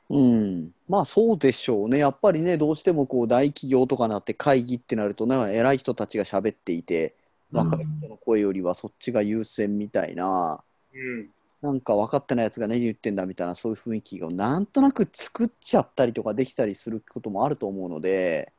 [0.09, 1.99] うん、まあそうでしょうね。
[1.99, 7.15] やっぱりね、どうしてもこう大企業とかなって会議ってなるとね、偉い人たちが喋っていて、
[7.51, 11.29] 若い人の声よりはそっちが優先みたいな、うん。
[11.61, 18.51] なんか分かってないやつが何言ってんだみたいな、そういう雰囲気がなんとなく作っちゃったりとかできたりすることもあると思うので、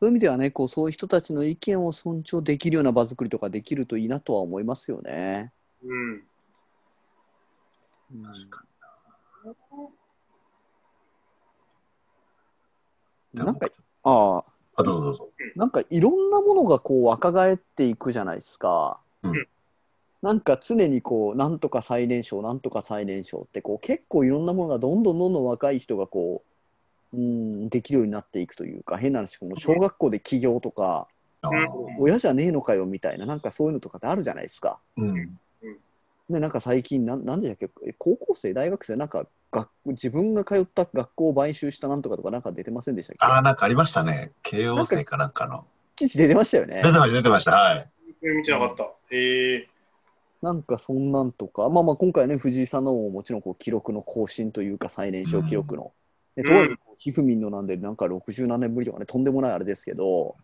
[0.00, 5.52] そういう意味ではね、こうそういう人たちの意見を尊重できるような場作りとかできるといいなとは思いますよね。
[5.82, 6.12] うん。
[6.12, 6.22] うん
[8.22, 8.64] 確か
[13.34, 13.44] に。
[13.44, 13.68] なんか、
[14.04, 14.44] ああ、
[14.76, 15.28] あ、どうぞどうぞ。
[15.56, 19.00] なんかいろんなものがこう若返っていくじゃないですか。
[19.22, 19.46] うん
[20.22, 26.42] なんか常にこう、なんとか最年少、なんとか最年少ってこう結構いろんなものがどんどんどんどん若い人がこ
[27.12, 31.08] う、うん、できるようになっていくというか、変な話、この小学校で起業とか、
[31.98, 34.78] 親じゃねえのかよみたいな、なんかそういうのとかってあるじゃないですか。
[34.96, 35.38] うん。
[36.30, 43.26] で、なんか最近、なんなんでしたっけ、え高校生、大学生、なんか学自分が通った学校を買収したなんとかとかなんか出てませんでしたっけ？
[43.26, 44.30] ああ、なんかありましたね。
[44.44, 45.66] 慶応生かなんかの。
[45.96, 46.82] 記事出てましたよね出。
[46.84, 47.50] てました、出てました。
[47.50, 47.88] はい。
[48.22, 48.88] 見てなかった。
[49.10, 49.68] ええ
[50.42, 55.92] なんかそんなんとか、まあまあ今回ね、藤井さんのももちろんこう記録の更新というか最年少記録の。
[56.34, 60.36] で、うんとはいえひふみんのなんで、なんか60何年ぶりとかね、とんでもないあれですけど、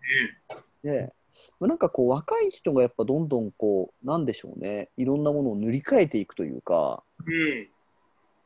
[0.83, 1.13] で、
[1.61, 7.69] まあなんかこう、若い人がやっぱどんどんこう、なんでしょうね、いろんなものを塗り替えていくというか、うん。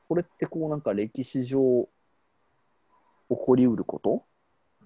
[0.08, 1.88] これってこう、なんか歴史上、
[3.30, 4.24] 起こりうること？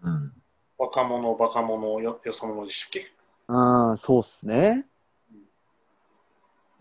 [0.02, 0.32] うん。
[0.78, 3.12] 若者、バカ者、よよそ者でしたっけ？
[3.48, 4.86] ああ、そうっすね。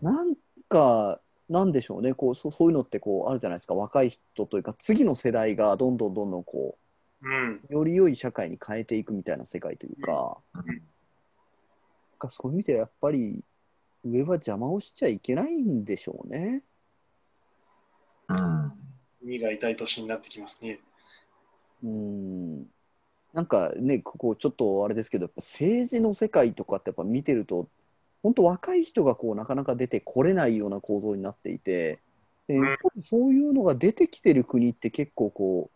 [0.00, 0.34] なん
[0.68, 6.76] か、なんでしょうね、こうそそういうのってこうあるじゃないですか、若い人というか、次の世代がどんどんどんどんこ
[7.22, 7.60] うん。
[7.70, 10.82] う、より良い社会に変えていくみたいな世界というか、うん
[12.16, 13.44] なんかそういう意味ではやっぱり、
[14.02, 16.62] 上は邪魔をしちゃいけないんでしょうね。
[18.28, 18.72] うん。
[19.20, 20.80] 耳が痛い年になってきますね。
[21.84, 22.62] うん。
[23.34, 27.68] なんかね、ここちょっとあれですけど、やっぱ政治の世界とかってやっぱ見てると、
[28.26, 32.00] 本当若い人がこうなかなか出てこれないような構造になっていて、
[32.48, 32.58] で
[33.00, 35.70] そういうのが出てきてる国って結構こ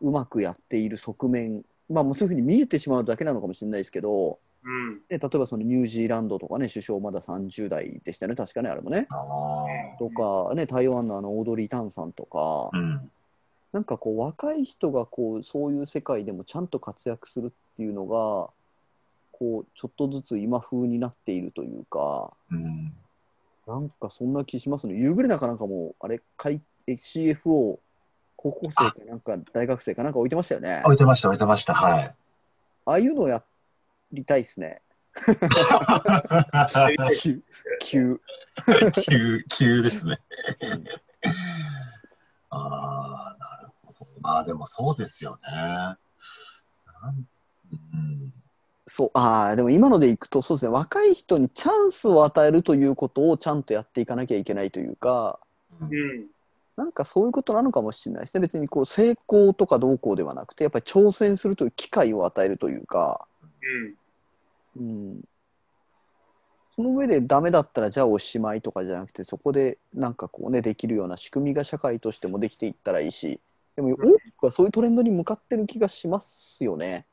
[0.00, 4.94] う、うまくやっている側面、まあもうそういうふうに見えてしまうだけなのかもしれないですけど、うん。
[4.94, 9.06] ね、例えばそのニュージーランドとかね、首相まだ30代でしたよね、確かね、あれもね。
[9.98, 13.10] とか、ね、台湾のあのオードリー・タンさんとか、うん。
[13.72, 18.48] なんかこう若い人がこうそういう世界でもちゃんと活躍するっていうのが
[19.40, 22.92] こうちょっとずつ今風になっているというかうん。
[23.66, 24.94] なんかそんな気しますね。
[24.94, 27.78] 夕暮れ中なんかもうあれかいえ CFO
[28.36, 30.82] 高校生かなんか大学生かなんか置いてましたよね。
[30.84, 31.74] 置いてました、置いてました。
[31.74, 32.14] はい。
[32.86, 33.42] ああいうのや
[34.12, 34.82] りたいですね。
[37.20, 37.42] 急
[37.80, 38.20] 急
[39.02, 40.20] 急、急ですね。
[40.60, 40.84] うん
[42.52, 44.10] ああ、なるほど。
[44.20, 45.52] まあでもそうですよね。
[45.52, 45.96] な
[47.12, 47.26] ん
[47.92, 48.32] うん。
[49.00, 55.40] そうああでも今のでいくとそうですね若い人にチャンスを与えるということをちゃんとやっていかなきゃいけないというか。
[55.80, 56.26] うん。
[56.76, 58.42] なんかそういうことなのかもしれないですね。
[58.42, 63.26] 別にこう成功とかどうこうではなくて、やっぱり挑戦するという機会を与えるというか、
[64.76, 64.82] うん。
[64.82, 65.20] うん、
[66.76, 73.40] その上でダメだったらじゃあおしまいとかじゃなくて、そこでなんかこうね、できるような仕組みが社会としてもできていったらいいし、
[73.76, 73.96] でも多
[74.38, 77.06] くはそういうトレンドに向かってる気がしますよね。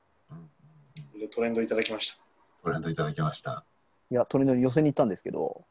[1.21, 2.23] うんトレンドいただきました。
[2.63, 3.63] トレンドいただきました。
[4.11, 5.65] いや、トレンドに寄せに行ったんですけど、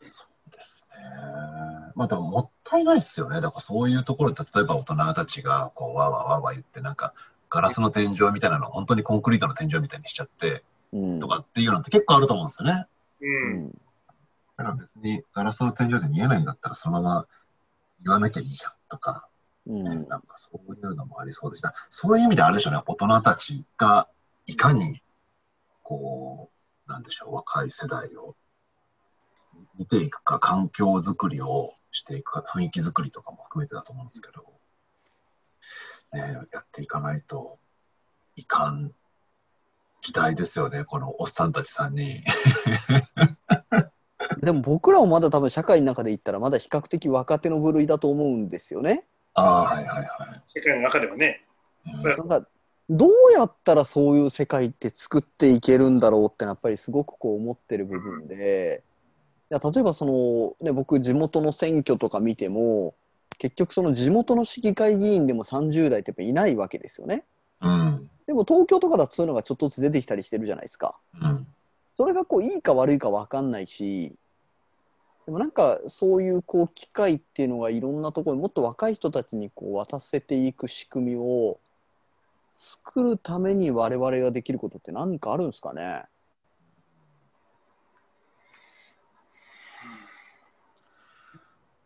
[0.00, 0.96] そうですね。
[1.94, 3.40] まあでももったいないですよね。
[3.40, 7.14] だからそういうところで、例えば大人たちがこうわーわーわーわー言って、なんか
[7.50, 11.20] ガラスの天井みたいなのを本当にコンクリートの天井みたいにしちゃってうん。
[11.20, 12.86] とかっていうのって結構あると思うんですよね。
[13.20, 13.26] う。
[13.26, 13.70] うんん
[14.56, 17.26] だから別にガラスの天井で見えないんだったらそのまま
[18.02, 19.28] 言わなきゃいいじゃんとか、
[19.66, 21.74] うんねなんかそういうのもありそうでした。
[21.88, 22.82] そういう意味であれでしょうね。
[22.86, 24.08] 大人たちが
[24.46, 25.00] いかに
[25.84, 26.50] こ
[26.88, 28.34] う、なんでしょう、若い世代を
[29.78, 34.44] 見ていくか、環境づくりをしていくか、雰囲気づくりとかも含めてだと思うんですけど、
[36.12, 37.58] ね、やっていかないと
[38.36, 38.92] いかん
[40.02, 42.24] 時代ですよね、このおっさんたち3人。
[44.40, 49.06] でも僕らもまだ多分社会の中で言ったらまだ比較的若手の部類だと思うんですよね。
[49.34, 50.42] ああ、はいはいはい。
[50.54, 51.44] 世界の中ではね、
[51.86, 52.48] うんそれなんか
[52.88, 58.82] どうやったらそういう世界って作っていけるんだろうってやっぱりすごくこう思ってる部分で
[59.50, 62.94] いや例えばその、ね、僕地元の選挙とか見ても
[63.38, 67.24] 結局その地元の市議会議員でも30代ってやっぱいないわけですよね。
[67.60, 68.10] うん。
[68.26, 70.96] でも東京とかだとそういうのがちょっとずつ出てきたりしてるじゃないですか。
[71.20, 71.46] うん。
[71.96, 74.14] それがこういいか悪いか分かんないし
[75.26, 81.58] でもなんかそういうこう機会っていうのがいろんなところにもっと若い人たちにこう渡せていく仕組みを
[82.52, 86.04] 作るために我々ができることって何かあるんですかね？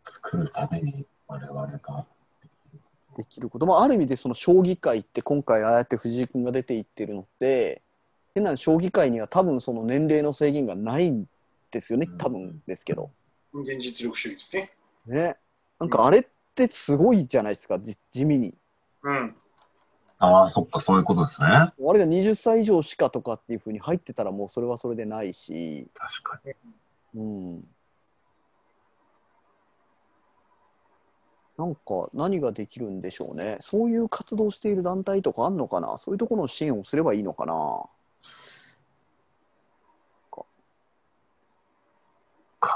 [0.03, 2.05] 作るために我々が
[3.15, 3.65] できること。
[3.65, 7.81] もある意味でその将棋界って今回ああやって藤井君が出ていってるのって
[8.35, 11.25] 変な将棋界には多分その年齢の制限がないん
[11.71, 13.11] ですよね多分ですけど。
[13.53, 14.71] 完全実力主義ですね。
[15.05, 15.37] ね
[15.79, 18.55] なんかあれってすごいじゃないですかじ地味に。
[19.03, 19.35] うん。
[20.17, 21.47] ああ、そっか、そういうことですね。
[21.47, 26.41] あれが20歳以上しかとかっていうふうに入ってたらもうそれはそれでないし、確か
[27.13, 27.21] に。
[27.21, 27.67] うん。
[31.57, 31.81] なんか
[32.13, 33.57] 何ができるんでしょうね。
[33.59, 35.97] そういう活動している団体とかあんのかな？
[35.97, 37.85] そういうところの支援をすればいいのかな？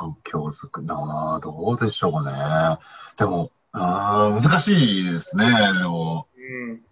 [0.04, 2.34] 環境づくな、どうでしょうね。
[3.18, 5.46] でも、あ難しいですね。
[5.46, 6.84] でも、うん。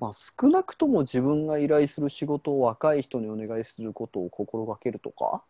[0.00, 5.44] まあ、少なくとも自分が依頼する仕事を若い人にお願いすることを心がけるとか？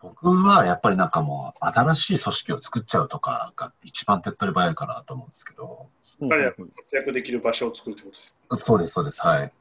[0.00, 5.88] 僕はやっぱりなんかもう、新しい組織を作っちゃうとかが一番手っ取り早いかなと思うんですけど、
[6.28, 8.38] 彼らがうん活躍できる場所を作るってことです。
[8.54, 9.52] そうです、そうです、はい。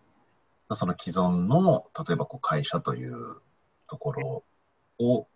[0.76, 3.38] その既存の、例えばこう会社という
[3.88, 4.44] ところ
[5.00, 5.28] を、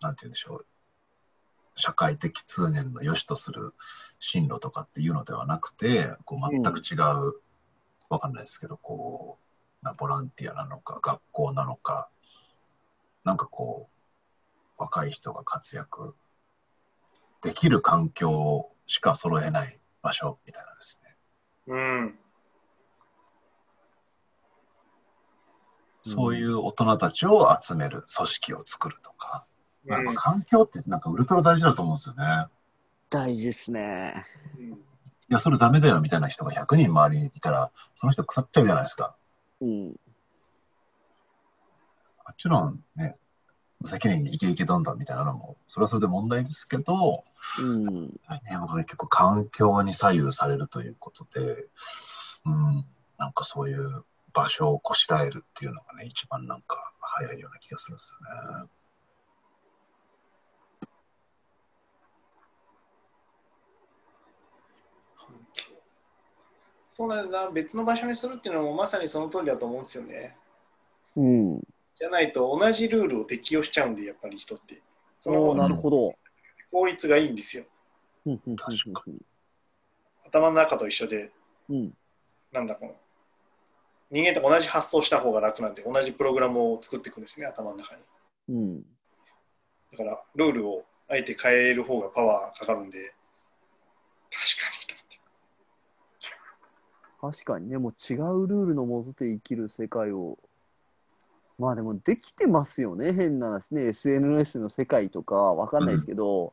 [0.00, 0.66] なんて言うんでしょう、
[1.76, 3.74] 社会的通念の良しとする
[4.18, 7.34] 進路とかっていうのではなくて、こう全く違う、
[8.08, 9.38] わかんないですけど、こ
[9.82, 12.08] う、なボランティアなのか、学校なのか、
[13.24, 16.14] なんかこう、若い人が活躍
[17.42, 21.16] できる環境しか揃えない場所みたいなですね。
[21.66, 22.18] うん。
[26.04, 29.54] そういう大人たちを集める組織を作るとか、うん
[29.86, 32.46] なんか環境ってなんかウルトラ大事だと思うんですよね。
[33.10, 34.26] 大事ですね。
[34.58, 34.78] うん
[35.30, 39.16] いや、それダメだよみたいな人が100人周りにいたら、その人腐っちゃうじゃないですか。
[39.60, 39.88] うん。
[39.88, 39.94] も
[42.36, 43.16] ちろんね、
[43.80, 47.24] 無責任にイケイケどんどんみたいなのも、それはそれで問題ですけど、
[47.62, 47.84] うん。
[47.84, 51.64] やはりね、僕ね、結構環境に左右されるということで、
[52.44, 52.84] うん、
[53.18, 54.04] なんかそういう
[54.34, 58.68] 場所をこしらえるっていうのがね、一番なんか早いような気がするんですよね。
[66.90, 70.36] そうなんだな、別の場所にするっていうのもまさにその通りだと思うんですよね。
[71.16, 71.60] うん。
[71.96, 74.80] じゃないと同じルールを適用しちゃうんで、やっぱり人って。
[75.18, 76.14] そのなるほど。
[76.70, 77.64] 効率がいいんですよ。
[78.26, 79.04] うんうんうん確か
[80.26, 81.30] 頭の中と一緒で、
[81.68, 81.96] うん。
[82.52, 83.03] なんだこの。
[84.14, 88.02] 人間と同じ発想した方が楽なんで、同じプログラムを作っていくんですね、頭の中に。
[88.48, 88.82] うん。
[89.90, 93.12] だから、ルールをあえて変える方がパワーかかるんで、
[94.30, 94.74] 確かに。
[97.32, 100.38] 確かにね、もう違うルールのもとで生きる世界を
[101.58, 106.52] まあでもできてますよね、変な話ね、SNS の世界とかわかんないですけど、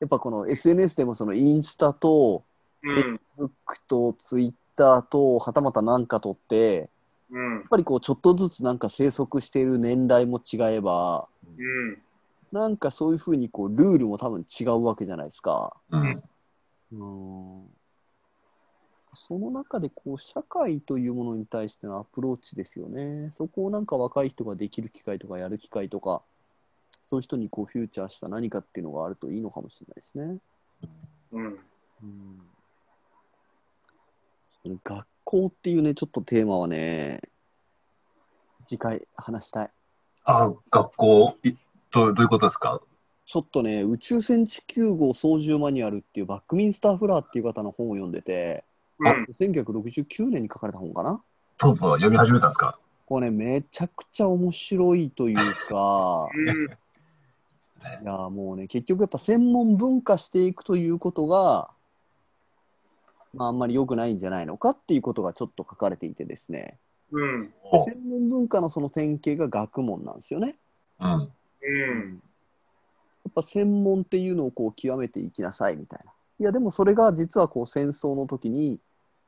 [0.00, 2.44] やっぱこの SNS でもそのインスタと、
[2.82, 3.20] うん。
[3.38, 3.50] Facebook
[3.88, 6.90] と Twitter と、はたまたなんかとって、
[7.32, 7.62] うんやっ。
[7.68, 11.26] ぱりこうちょっとずつなんか生息している年代も違えば、
[11.58, 11.98] うん。
[12.52, 15.74] なんかそういうふうにこうルールも多分違うわけじゃないですか。
[15.90, 16.22] うん。
[16.92, 17.04] う
[17.64, 17.70] ん
[19.14, 23.30] その中でこう社会というものに対してのアプローチですよね。
[23.34, 26.22] そこをなんか若い人ができる機会とかやる機会とか、
[27.04, 30.38] そういう人にこうフューチャーした何かっていうのがあるといいのかもしれないですね。
[31.32, 31.58] うん。
[32.02, 32.52] うん
[34.84, 37.20] 学校っていうね、ちょっとテーマはね、
[38.66, 39.70] 次回話したい。
[40.24, 41.52] あ、学校、い
[41.90, 42.80] どうどういうことですか？
[43.26, 48.64] ちょっとね、宇宙船地球号操縦マニュアルっていうバックミンスター・フラーっていう方の本を読んでて、
[48.98, 49.26] うん。
[49.40, 51.22] 1969年に書かれた本かな？
[51.58, 52.78] そうそう、読み始めたんですか？
[53.06, 55.36] これね、めちゃくちゃ面白いという
[55.68, 56.28] か、
[58.00, 61.68] いやもうね、結局やっぱ専門分化していくということが、
[63.34, 66.78] まあ、あんまり良くないんじゃないのかっていうことがちょっと書かれていてですね、
[67.10, 67.52] うん。
[67.64, 70.56] お専門文化のその典型が学問なんですよね。
[71.00, 71.12] うん。
[71.12, 72.22] うん。
[73.24, 76.12] やっぱ専門っていうのをこう極めていきなさいみたいな。
[76.40, 78.80] いやでもそれが実はこう戦争の時に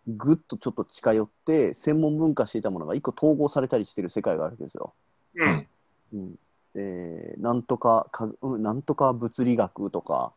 [0.07, 4.93] ぐっとちょっと近寄って専門文化していたものが一個統合されたりしてる世界があるわけですよ。
[5.37, 5.67] うん。
[6.12, 6.38] うん
[6.77, 10.33] えーなんとかか、うんなんとか物理学とか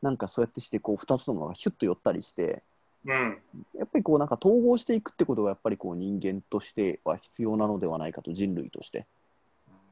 [0.00, 2.62] なんかそうやってしてこう2つのものがヒュッと寄ったりして
[3.06, 3.38] うん。
[3.78, 9.06] やっぱりこうなんか統合していくってことがやっぱりこう人間としては必要なのではないかと人類として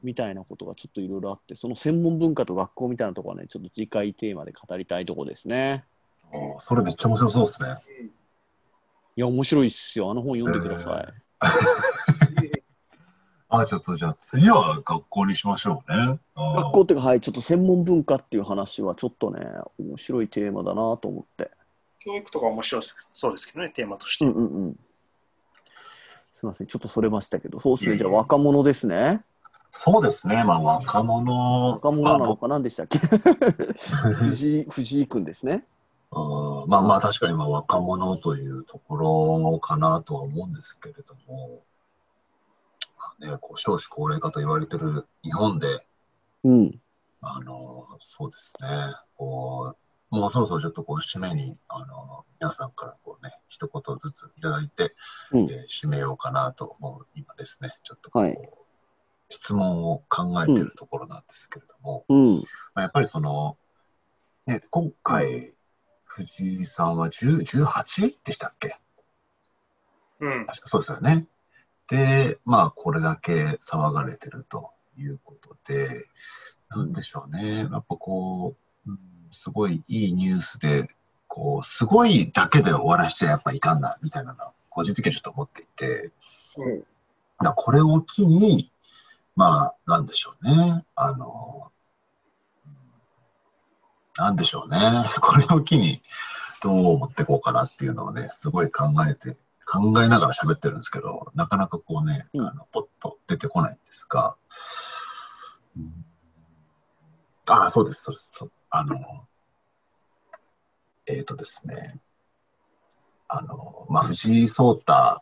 [0.03, 5.85] みたいなことがちょっといろいろあってその専門文化と学校みたいなところはねちょっと次回テーマで語りたいとこですね
[6.33, 7.77] おそれめっちゃ面白そうですね。
[9.15, 11.13] いや面白いっすよあの本読んでください、
[13.51, 16.19] あ、ちょっとじゃあ次は学校にしましょうね。
[16.35, 19.47] 学校っていうかはいちょっと専門文化っていう話はちょっとね
[19.79, 21.51] 面白いテーマだなと思って
[22.05, 22.81] 教育とか面白
[23.15, 24.27] そうですけどね、テーマとして。
[24.27, 24.77] うんうんうん。
[26.33, 27.91] すいませんちょっとそれましたけどそうですね。
[27.91, 29.23] いえいえじゃあ若者ですね。
[29.71, 30.43] そうですね。
[30.45, 31.67] まあ若者。
[31.71, 32.99] 若者なのか何でしたっけ？
[34.13, 35.65] 藤井藤井君ですね。
[36.11, 36.69] うん。
[36.69, 41.63] まあまあ確かにまあ若者というところかなとは思うんですけれども、
[43.21, 45.87] まあね、こう少子高齢化と言われてる日本で、
[46.43, 46.81] うん。
[47.21, 48.69] あの、そうですね、
[49.17, 49.77] こう、
[50.13, 54.95] もうそろそろちょっとこう締めに、あの、皆さんからこうね、一言ずついただいて、
[55.33, 55.51] うん。
[55.51, 58.51] えー締めようかなと思う今ですね、ちょっとこう、はい。
[59.31, 62.37] 質問を考えているところなんですけれども、うん。
[62.37, 62.43] ま
[62.75, 63.57] あ、やっぱりその、
[64.47, 65.55] ね、今回、
[66.05, 68.77] 藤井さんは10 18でしたっけ？
[70.21, 70.47] うん。
[70.47, 71.27] 確かそうですよね。
[71.89, 76.05] で、まあ、これだけ騒がれてるということで、
[76.69, 77.61] なんでしょうね。
[77.61, 78.99] やっぱこう、うん、
[79.33, 80.89] すごいいいニュースで、
[81.27, 86.11] こう、すごいだけで終わらしちゃやっぱいかんな、みたいなのは、個人的にはちょっと思っていて、
[86.57, 86.85] うん
[87.43, 88.71] だこれを機に、
[89.35, 90.85] まあ、なんでしょうね。
[90.95, 91.73] あの、
[92.67, 92.73] うん
[94.17, 94.79] なんでしょうね。
[95.21, 96.03] これを機に、
[96.63, 104.37] どう持っていこうかなっていうのをね、すごい考えて、考えながら喋ってるんですけど、なかなかこうね、うんあのポッと出てこないんですが、
[107.47, 108.29] ああ、そうです、そうです。
[108.33, 108.97] そうあの、
[111.05, 112.01] えっ、とですね、
[113.29, 115.21] あの、まあ、藤井聡太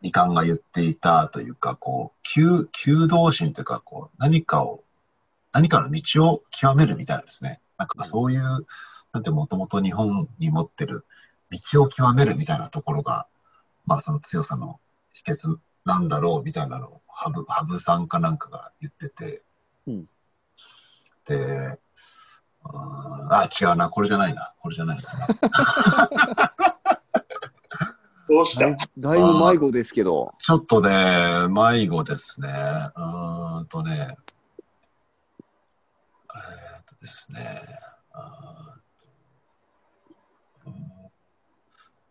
[0.00, 4.82] 二冠が言っていたというか、こう、求、求道心というか、こう、何かを、
[5.52, 7.60] 何かの道を極めるみたいなですね。
[7.76, 8.66] なんかそういう、
[9.12, 11.04] なんてもともと日本に持ってる
[11.50, 13.26] 道を極めるみたいなところが、
[13.84, 14.80] まあその強さの
[15.12, 19.42] 秘訣なんだろうみたいなのを、羽生、羽生さんかなんかが言ってて、
[19.86, 20.06] うん
[21.24, 21.78] で、
[22.64, 25.26] あ、違うな、これじゃないな、これじゃないですね。
[28.28, 28.64] どうした？
[28.98, 30.32] だいぶ迷子ですけど。
[30.38, 32.48] ちょっとね、迷子ですね。
[32.48, 34.16] うーんとね、
[36.34, 37.40] えーっとですね、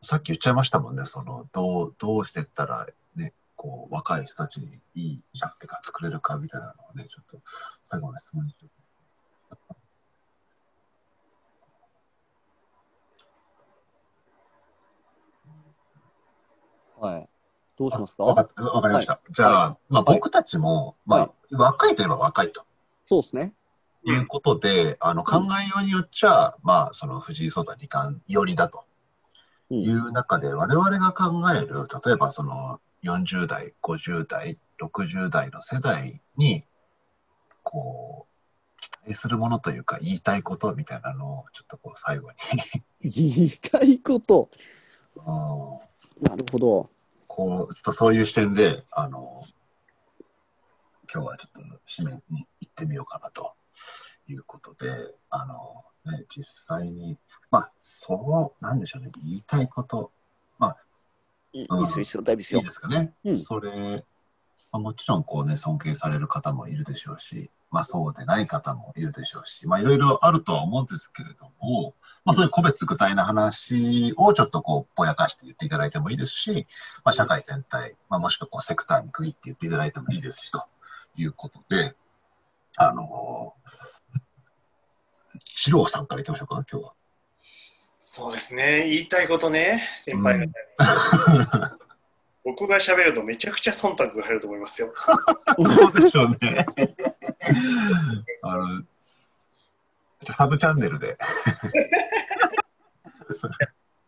[0.04, 7.40] さっき言っちゃいましたもんね、その、どう、どうしてったら、ね、こう、若い人たちにいい社ってか作れるかみたいなのをね、ちょっと、
[7.84, 8.66] 最後まで質問にして
[17.02, 17.30] はい。
[17.78, 18.24] どうしますか？
[18.24, 19.20] わかわかりました。
[19.32, 22.64] じゃあ、まあ僕たちも、まあ、は若いといえば若いと。
[23.06, 23.54] そうですね。
[24.04, 28.84] いうことで、あの考えようによっちゃ、まあ、その藤井聡太二冠寄りだと。
[29.72, 29.78] うん。
[29.82, 36.64] いう中で、我々が考える、例えばその40代、50代、60代の世代に、
[37.64, 42.38] こう、期待するものというか、言いたいことみたいなのを、ちょっとこう、最後に。
[43.10, 44.50] 言いたいこと。
[45.16, 45.91] うん
[46.22, 46.90] なるほど。
[47.28, 49.44] こう、ちょっとそういう視点で、あの、
[51.14, 53.54] 今日はちょっと締めに行ってみようかなと
[54.28, 54.92] いうことで、
[55.30, 57.18] あの、ね、実際に、
[57.50, 60.12] まあ、そう、なんでしょうね、言いたいこと、
[61.54, 62.70] いいうんいいっすよ、いいっすよ、だいぶいいっすよいいで。
[62.70, 63.14] すかね。
[63.26, 64.06] うんそれ、
[64.72, 71.94] まあ、もちろんこうね、尊敬される方もいるでしょうし、まあそうでない方もいるでしょうし、まあいろいろあるとは思うんですけれども、
[72.26, 76.68] まあそういう個別具体な話をちょっとこうぼやかして言っていただいてもいいですし、
[77.04, 80.66] まあ社会全体、まあもしくはこうセクターに区切って言っていただいてもいいですし、と
[81.16, 81.96] いうことで、
[82.78, 83.54] あの
[85.66, 86.94] 二郎さんからいきましょうか、今日は。
[88.00, 90.52] そうですね、言いたいことね、先輩方に。
[92.44, 94.94] 僕が喋るとめちゃくちゃ忖度が入ると思いますよ。
[95.58, 96.66] そうでしょうね。
[98.42, 98.84] あの、
[100.34, 101.18] サブチャンネルで。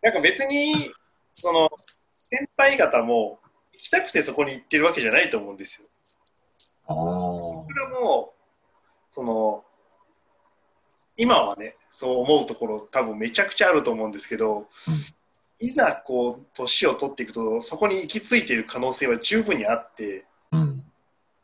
[0.01, 0.91] なんか別に、
[1.33, 3.39] その、先輩方も
[3.73, 5.87] 行きたくてそこに行ってるわけじゃないと思うんですよ。
[6.87, 8.33] お僕らも、
[9.11, 9.63] その、
[11.17, 14.67] 今はね、そう思うところ多分めちゃくちゃあると思うんですけど、
[15.63, 20.83] いざこう、年を取っていくと、そこに行き着いている可能性は十分にあって、うん。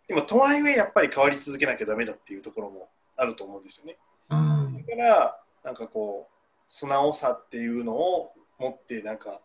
[0.09, 3.97] でもとはいえやっぱり変わり続けなきゃダメだっていうところもあると思うんですよね。
[4.29, 4.83] うん。
[4.85, 6.35] だから、なんかこう、
[6.67, 9.39] 素直さっていうのを持って、なんか、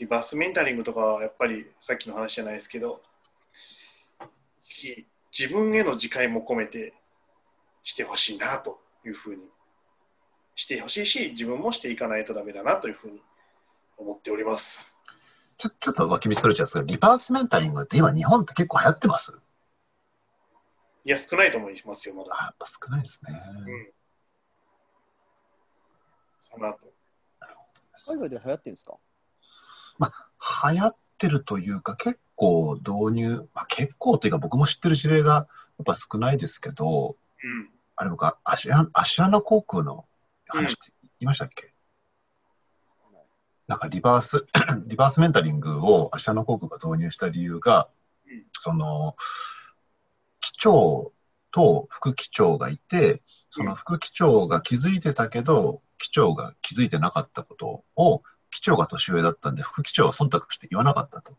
[0.00, 3.00] リバースメンタリングとかはやっぱりさっきの話じゃないですけど、
[4.64, 6.94] き自分への自戒も込めて
[7.84, 9.42] してほしいなというふうに
[10.56, 13.22] してほしいし、自分もしていかないとダメだなというふうに
[13.96, 15.00] 思っております。
[15.56, 19.32] ちょちょっと脇道それちゃうんですけど、リバースメンタリングって今日本って結構流行ってます？
[21.04, 22.30] いや、少ないと思いますよ、まだ。
[22.32, 23.32] あやっぱ少ないですね。
[26.50, 26.92] かなと。
[28.06, 28.94] 海外で流行ってるんですか？
[30.70, 37.70] 流行ってるというか、結構導入、まあ、結構というか僕も知ってる事例がやっぱ少ないですけど、うん。
[37.96, 40.06] あれ僕、アシアアシアナ航空の
[40.48, 41.73] 話って言いましたっけ、
[43.66, 44.46] なんかリバース、
[44.86, 47.88] リバースメンタリングをアシアナ航空が導入した理由が、
[48.26, 48.44] うん。
[48.52, 49.16] その、
[50.40, 51.12] 機長
[51.50, 61.36] と副機長がいて、その副機長が気づいてたけど、機長が気づいてなかったことを、機長が年上だったんで、副機長は忖度して言わなかったと。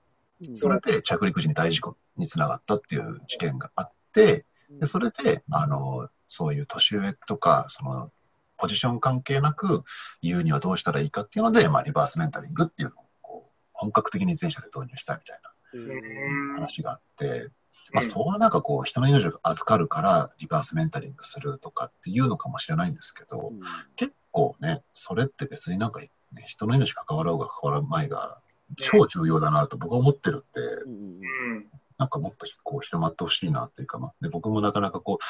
[0.54, 4.46] それで着陸時に大事故につながったっていう事件があって、
[4.80, 8.12] でそれで、あの、そういう年上とか、その、
[8.58, 9.84] ポジション関係なく
[10.22, 17.50] 言うにはどうしたらいいかっていうので、まあ、リバースメンタリングっていうのをこう本格的に全社で導入したみたいなうん話があって、
[17.92, 23.52] まあ、そうはなんかこう、人の命を預かるからリバースメンタリングするとかっていうのかもしれないんですけど、
[23.96, 26.10] 結構ね、それって別になんか、ね、
[26.48, 28.40] 人の命関わろうが関わらないが、
[28.78, 31.66] 超重要だなと僕は思ってるんで、うん。
[31.98, 35.24] なんかもっとこう広まってほしいなっていうか、まあ、で僕もなかなかこう、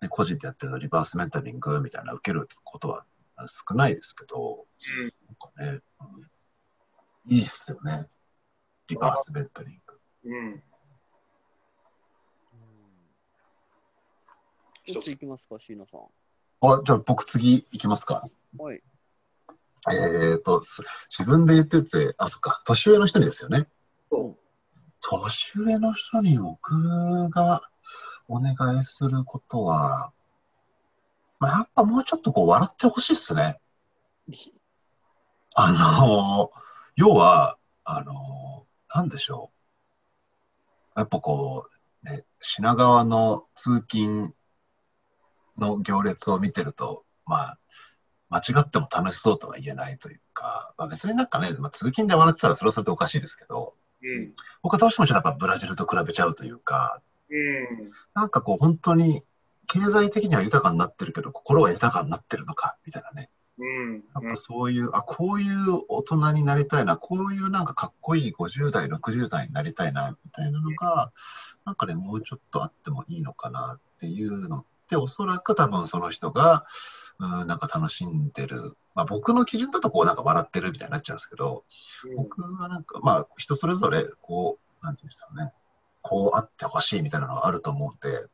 [0.00, 3.04] ね、個人でやってるのリバースメンタリングみたいな受けることは
[3.46, 4.66] 少ないですけど、
[5.26, 6.28] なんかね、うん
[7.30, 8.06] いいっすよね。
[8.88, 10.30] リバースメンタリング。
[10.30, 10.62] うん。
[14.94, 16.00] どっち行きますか、椎名さん。
[16.62, 18.26] あ、じゃあ僕次行きますか。
[18.56, 18.82] はい。
[19.92, 23.68] えっ、と、す自分で言ってて、あ、そっか、年上の人にですよね。
[24.10, 24.34] そ
[25.00, 27.60] 年上の人に僕が
[28.28, 30.12] お願いすることは、
[31.40, 33.58] まあ、やっぱもうちょっとこう笑ってほしいっすね。
[35.54, 36.50] あの、
[36.94, 39.50] 要は、あの、なんでしょ
[40.96, 41.00] う。
[41.00, 41.68] やっぱこ
[42.04, 44.34] う、ね、品川の通勤
[45.56, 47.58] の行列を見てると、まあ、
[48.30, 54.34] 間違っても楽しそうとは言えないというか、まあ、別になんかね、まあ、通勤で笑ってたらそれはそれでおかしいですけど、うん。
[54.62, 57.07] 僕はどうしてもちょっとやっぱブラジルと比べちゃうというか、うん。
[58.14, 59.22] なんかこう本当に
[59.68, 63.30] 経済的には豊かになってるけど、心は豊かになってるのか、みたいなね。
[63.58, 63.94] うん。
[64.14, 71.12] やっぱそういう、あ、こういう大人になりたいな、こういうなんかかっこいい50代、60代になりたいな、みたいなのが、
[71.66, 76.64] なんかね、もうちょっとあってもいいのかなっていうのって、おそらく多分その人が、
[77.18, 78.76] うん、なんか楽しんでる。
[78.94, 81.64] まあ僕の基準だとこうなんか笑ってるみたいになっちゃうんですけど、
[82.16, 85.52] 僕はなんか、まあ人それぞれ、こう、なんていうんですかね、
[86.02, 88.26] こうあってほしいみたいなのがあると思うんで、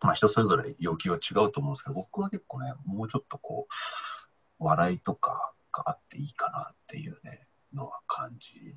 [0.00, 8.76] まあ人それぞれ要求は違うと思うんですけど、僕は結構ね、もうちょっとこう、笑いとかがあっていいかなっていうね、のは感じ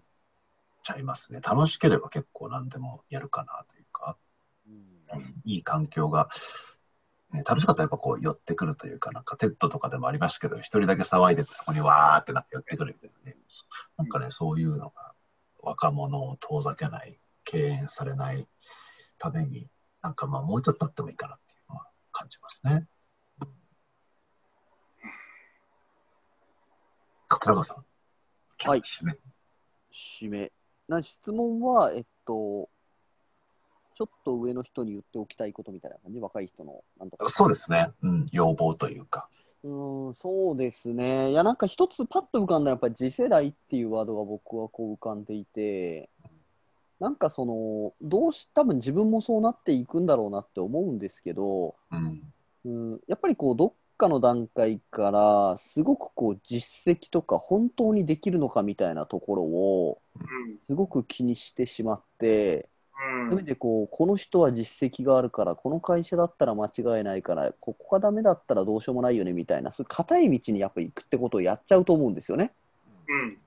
[0.84, 1.39] ちゃいますね。
[1.41, 4.17] 楽しければ結構何でもやるかなというか、
[4.67, 4.84] うん
[5.45, 6.30] いい環境が、
[7.32, 13.38] ね、楽しかったらやっぱこう寄ってくるというか、なんか TED とかでもありましたけど、一人だけ騒いでてそこにわーってなって寄ってくるみたいなね。
[13.97, 15.13] なんかね、そういうのが
[15.61, 18.48] 若者を遠ざけない、敬遠されない
[19.18, 19.68] ために、
[20.02, 22.88] なんかまあもうちょっとあってもいいかなっていうのは感じますね。
[27.28, 27.86] 桂川さん。
[28.70, 29.14] はい締め
[29.91, 30.52] 締め。
[30.88, 32.70] な質問は、えっと、
[33.94, 37.30] ちょっと上の人に言っておきたいことみたいな感じ、若い人のなんとか。
[37.30, 37.91] そうですね。
[38.02, 39.30] うん、要望というか。
[39.64, 41.32] うーん、そうですね。
[41.32, 46.10] いや、なんか一つパッと浮かんだのは、やっぱり次世代っていうワードが僕はこう浮かんでいて、
[47.04, 52.22] なんかその、どうし、多分自分もそうなっていくんだろうなって思うんですけど、うん。
[52.64, 60.24] うん、やっぱりこう、どっかの段階から、すごくこう、実績とか本当にできるのかみたいなところを、うん
[60.66, 62.70] すごく気にしてしまって、
[63.26, 72.54] うんそれでこうこの人は実績があるからこの会社だったら間違いないからここがダメだったらどうしようもないよねみたいなそういう硬い道にやっぱ行くってことをやっちゃうと思うんですよね。
[73.08, 73.38] うん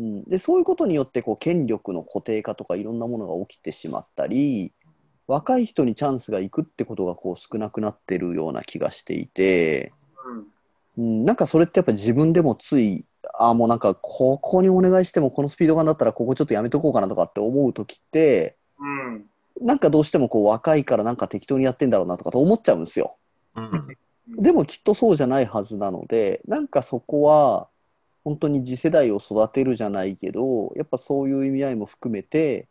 [0.00, 4.72] うん、でそういうことによってこう権力の固定化とかいろんなものが起きてしまったり
[5.26, 9.92] 若い人にチャンスがいくってことがこう少なくなってるような気がしていて、
[10.96, 13.04] うん、なんかそれってやっぱ自分でもつい
[13.38, 19.26] あーもうなんかここにお願いしてもこのスピード感だったらここちょっとやめとこうかなとかって思う時ってうん
[19.60, 23.16] なんかどうしてもこう若いからなんか適当にやってんだろうなとかと思っちゃうんですよ。
[23.54, 23.96] うん。
[24.42, 27.68] でもきっとそうじゃないはずなので、なんかそこは
[28.30, 32.68] 本当に次世代を育てるじゃないけど、やっぱそういう意味合いも含めて、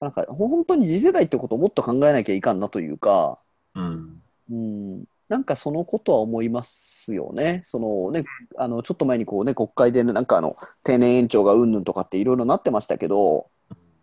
[0.00, 3.40] なんか本当に次世代ってことをもっと考えなきゃいかんなというか、
[3.74, 4.22] うん。
[4.50, 7.62] うん、なんかそのことは思いますよね。
[7.64, 8.24] そのね、
[8.56, 13.46] あのちょっと前にこうね、国会でねなんかあの定年延長がうんぬんとかっていろいろなってましたけど、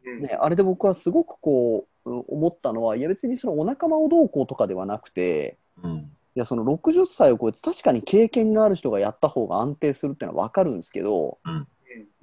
[0.06, 6.12] うんね、あれで僕はすごくこううん思ったのは、いや別にそのお仲間をどうこうとかではなくて、うん。
[6.40, 11.68] いやその60歳を超えて確かに経験がある人がやった方が安定するっていうのは分かるんですけど、うん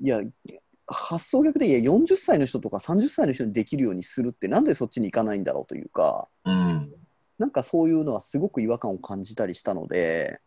[0.01, 0.23] いや
[0.87, 6.93] 発想逆でいや40歳の人とか30歳の人にできるようにするってなんでそっちに行かないんだろうというかうん。
[7.39, 10.41] なんかそういうのはすごく違和感を感じたりしたので、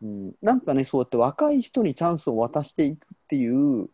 [0.00, 3.90] うん、なんかねそうやって若い人にチャンスを渡していくっていう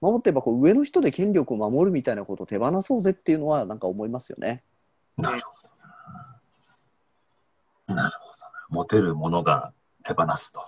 [0.00, 4.62] 守ってばこう上の人で権力を守るみたいなことを手放そうぜっていうのはなんか思いますよね。
[5.18, 5.69] なるほど。
[7.94, 8.40] なるほど。
[8.70, 9.72] 持てるものが
[10.04, 10.60] 手放すと。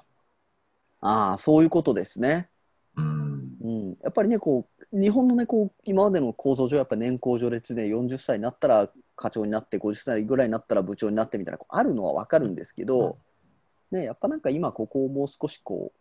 [1.00, 2.48] ああそういうことですね。
[2.96, 3.32] うん。
[3.60, 13.18] うん、やっぱりねこう日本のねこう今までの構造上やっぱ年功序列で40歳になったら課長になって50歳ぐらいになったら部長になってみたいなこうあるのは分かるんですけど、
[13.92, 15.92] ね、やっぱなんか今ここをもう少しこ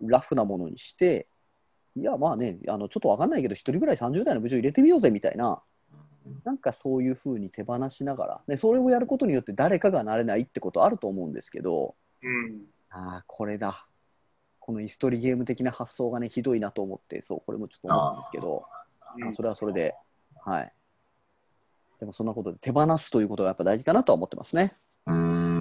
[0.00, 1.26] うラフなものにして
[1.96, 5.60] いやまあねあのちょっと分かんないけど1人ぐらい30代の部長入れてみようぜみたいな
[6.44, 13.86] なんかそういうふうに手放しながら、ね、それをやることによって誰かがなれないってことあると思うんですけどうんああこれだ
[14.58, 18.56] この椅子取りゲーム的な発想がねひどいなと思ってそうこれもちょっと思うんですけど。
[18.56, 18.62] うん
[19.26, 19.94] あそれはそれで、
[20.44, 20.72] はい。
[22.00, 24.76] でもそんなことで手放すということがやっぱ大事かなとは思ってますね。
[25.06, 25.56] うん。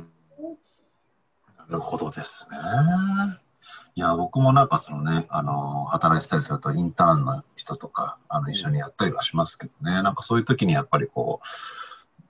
[1.57, 2.57] なるほどですね。
[3.95, 11.47] いや、僕もなんかそのね、あの、働いてたりすると、インターンの人とか、あの、一緒にやったりはしますけどね、なんかそういう時にやっぱりこう、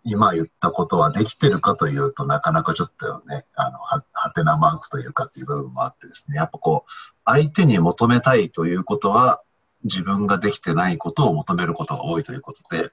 [0.03, 6.91] 今言ったことはできてるかというとなかなかちょっとね、あの、は、はてなマークというかっていう部分もあってですね、やっぱこう、
[7.25, 9.41] 相手に求めたいということは、
[9.83, 12.91] 自分ができてないことを求めることが多いということで、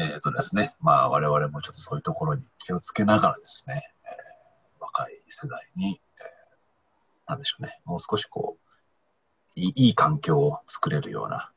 [0.00, 4.26] えっ、とですね、まあ我々もちょっとそういうところに気をつけながらですね、えー
[4.78, 6.05] 若い世代に、えー
[7.26, 11.50] なんでしょうね、もう少しこう、いい環境を作れるような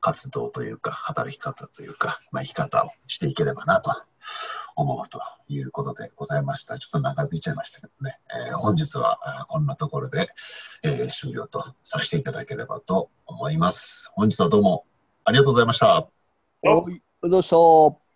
[0.00, 3.90] 活動というか、働き方というか、まあ、生き方をしていければなと
[4.76, 6.78] 思うということでございました。
[6.78, 10.28] ちょっと長引いちゃいましたけどね、えー本日はこんなところで、
[10.82, 14.10] えー終了とさせていただければと思います。
[14.14, 14.84] 本日はどうも
[15.24, 16.08] ありがとうございました。
[16.62, 18.09] おはい、どうしよう。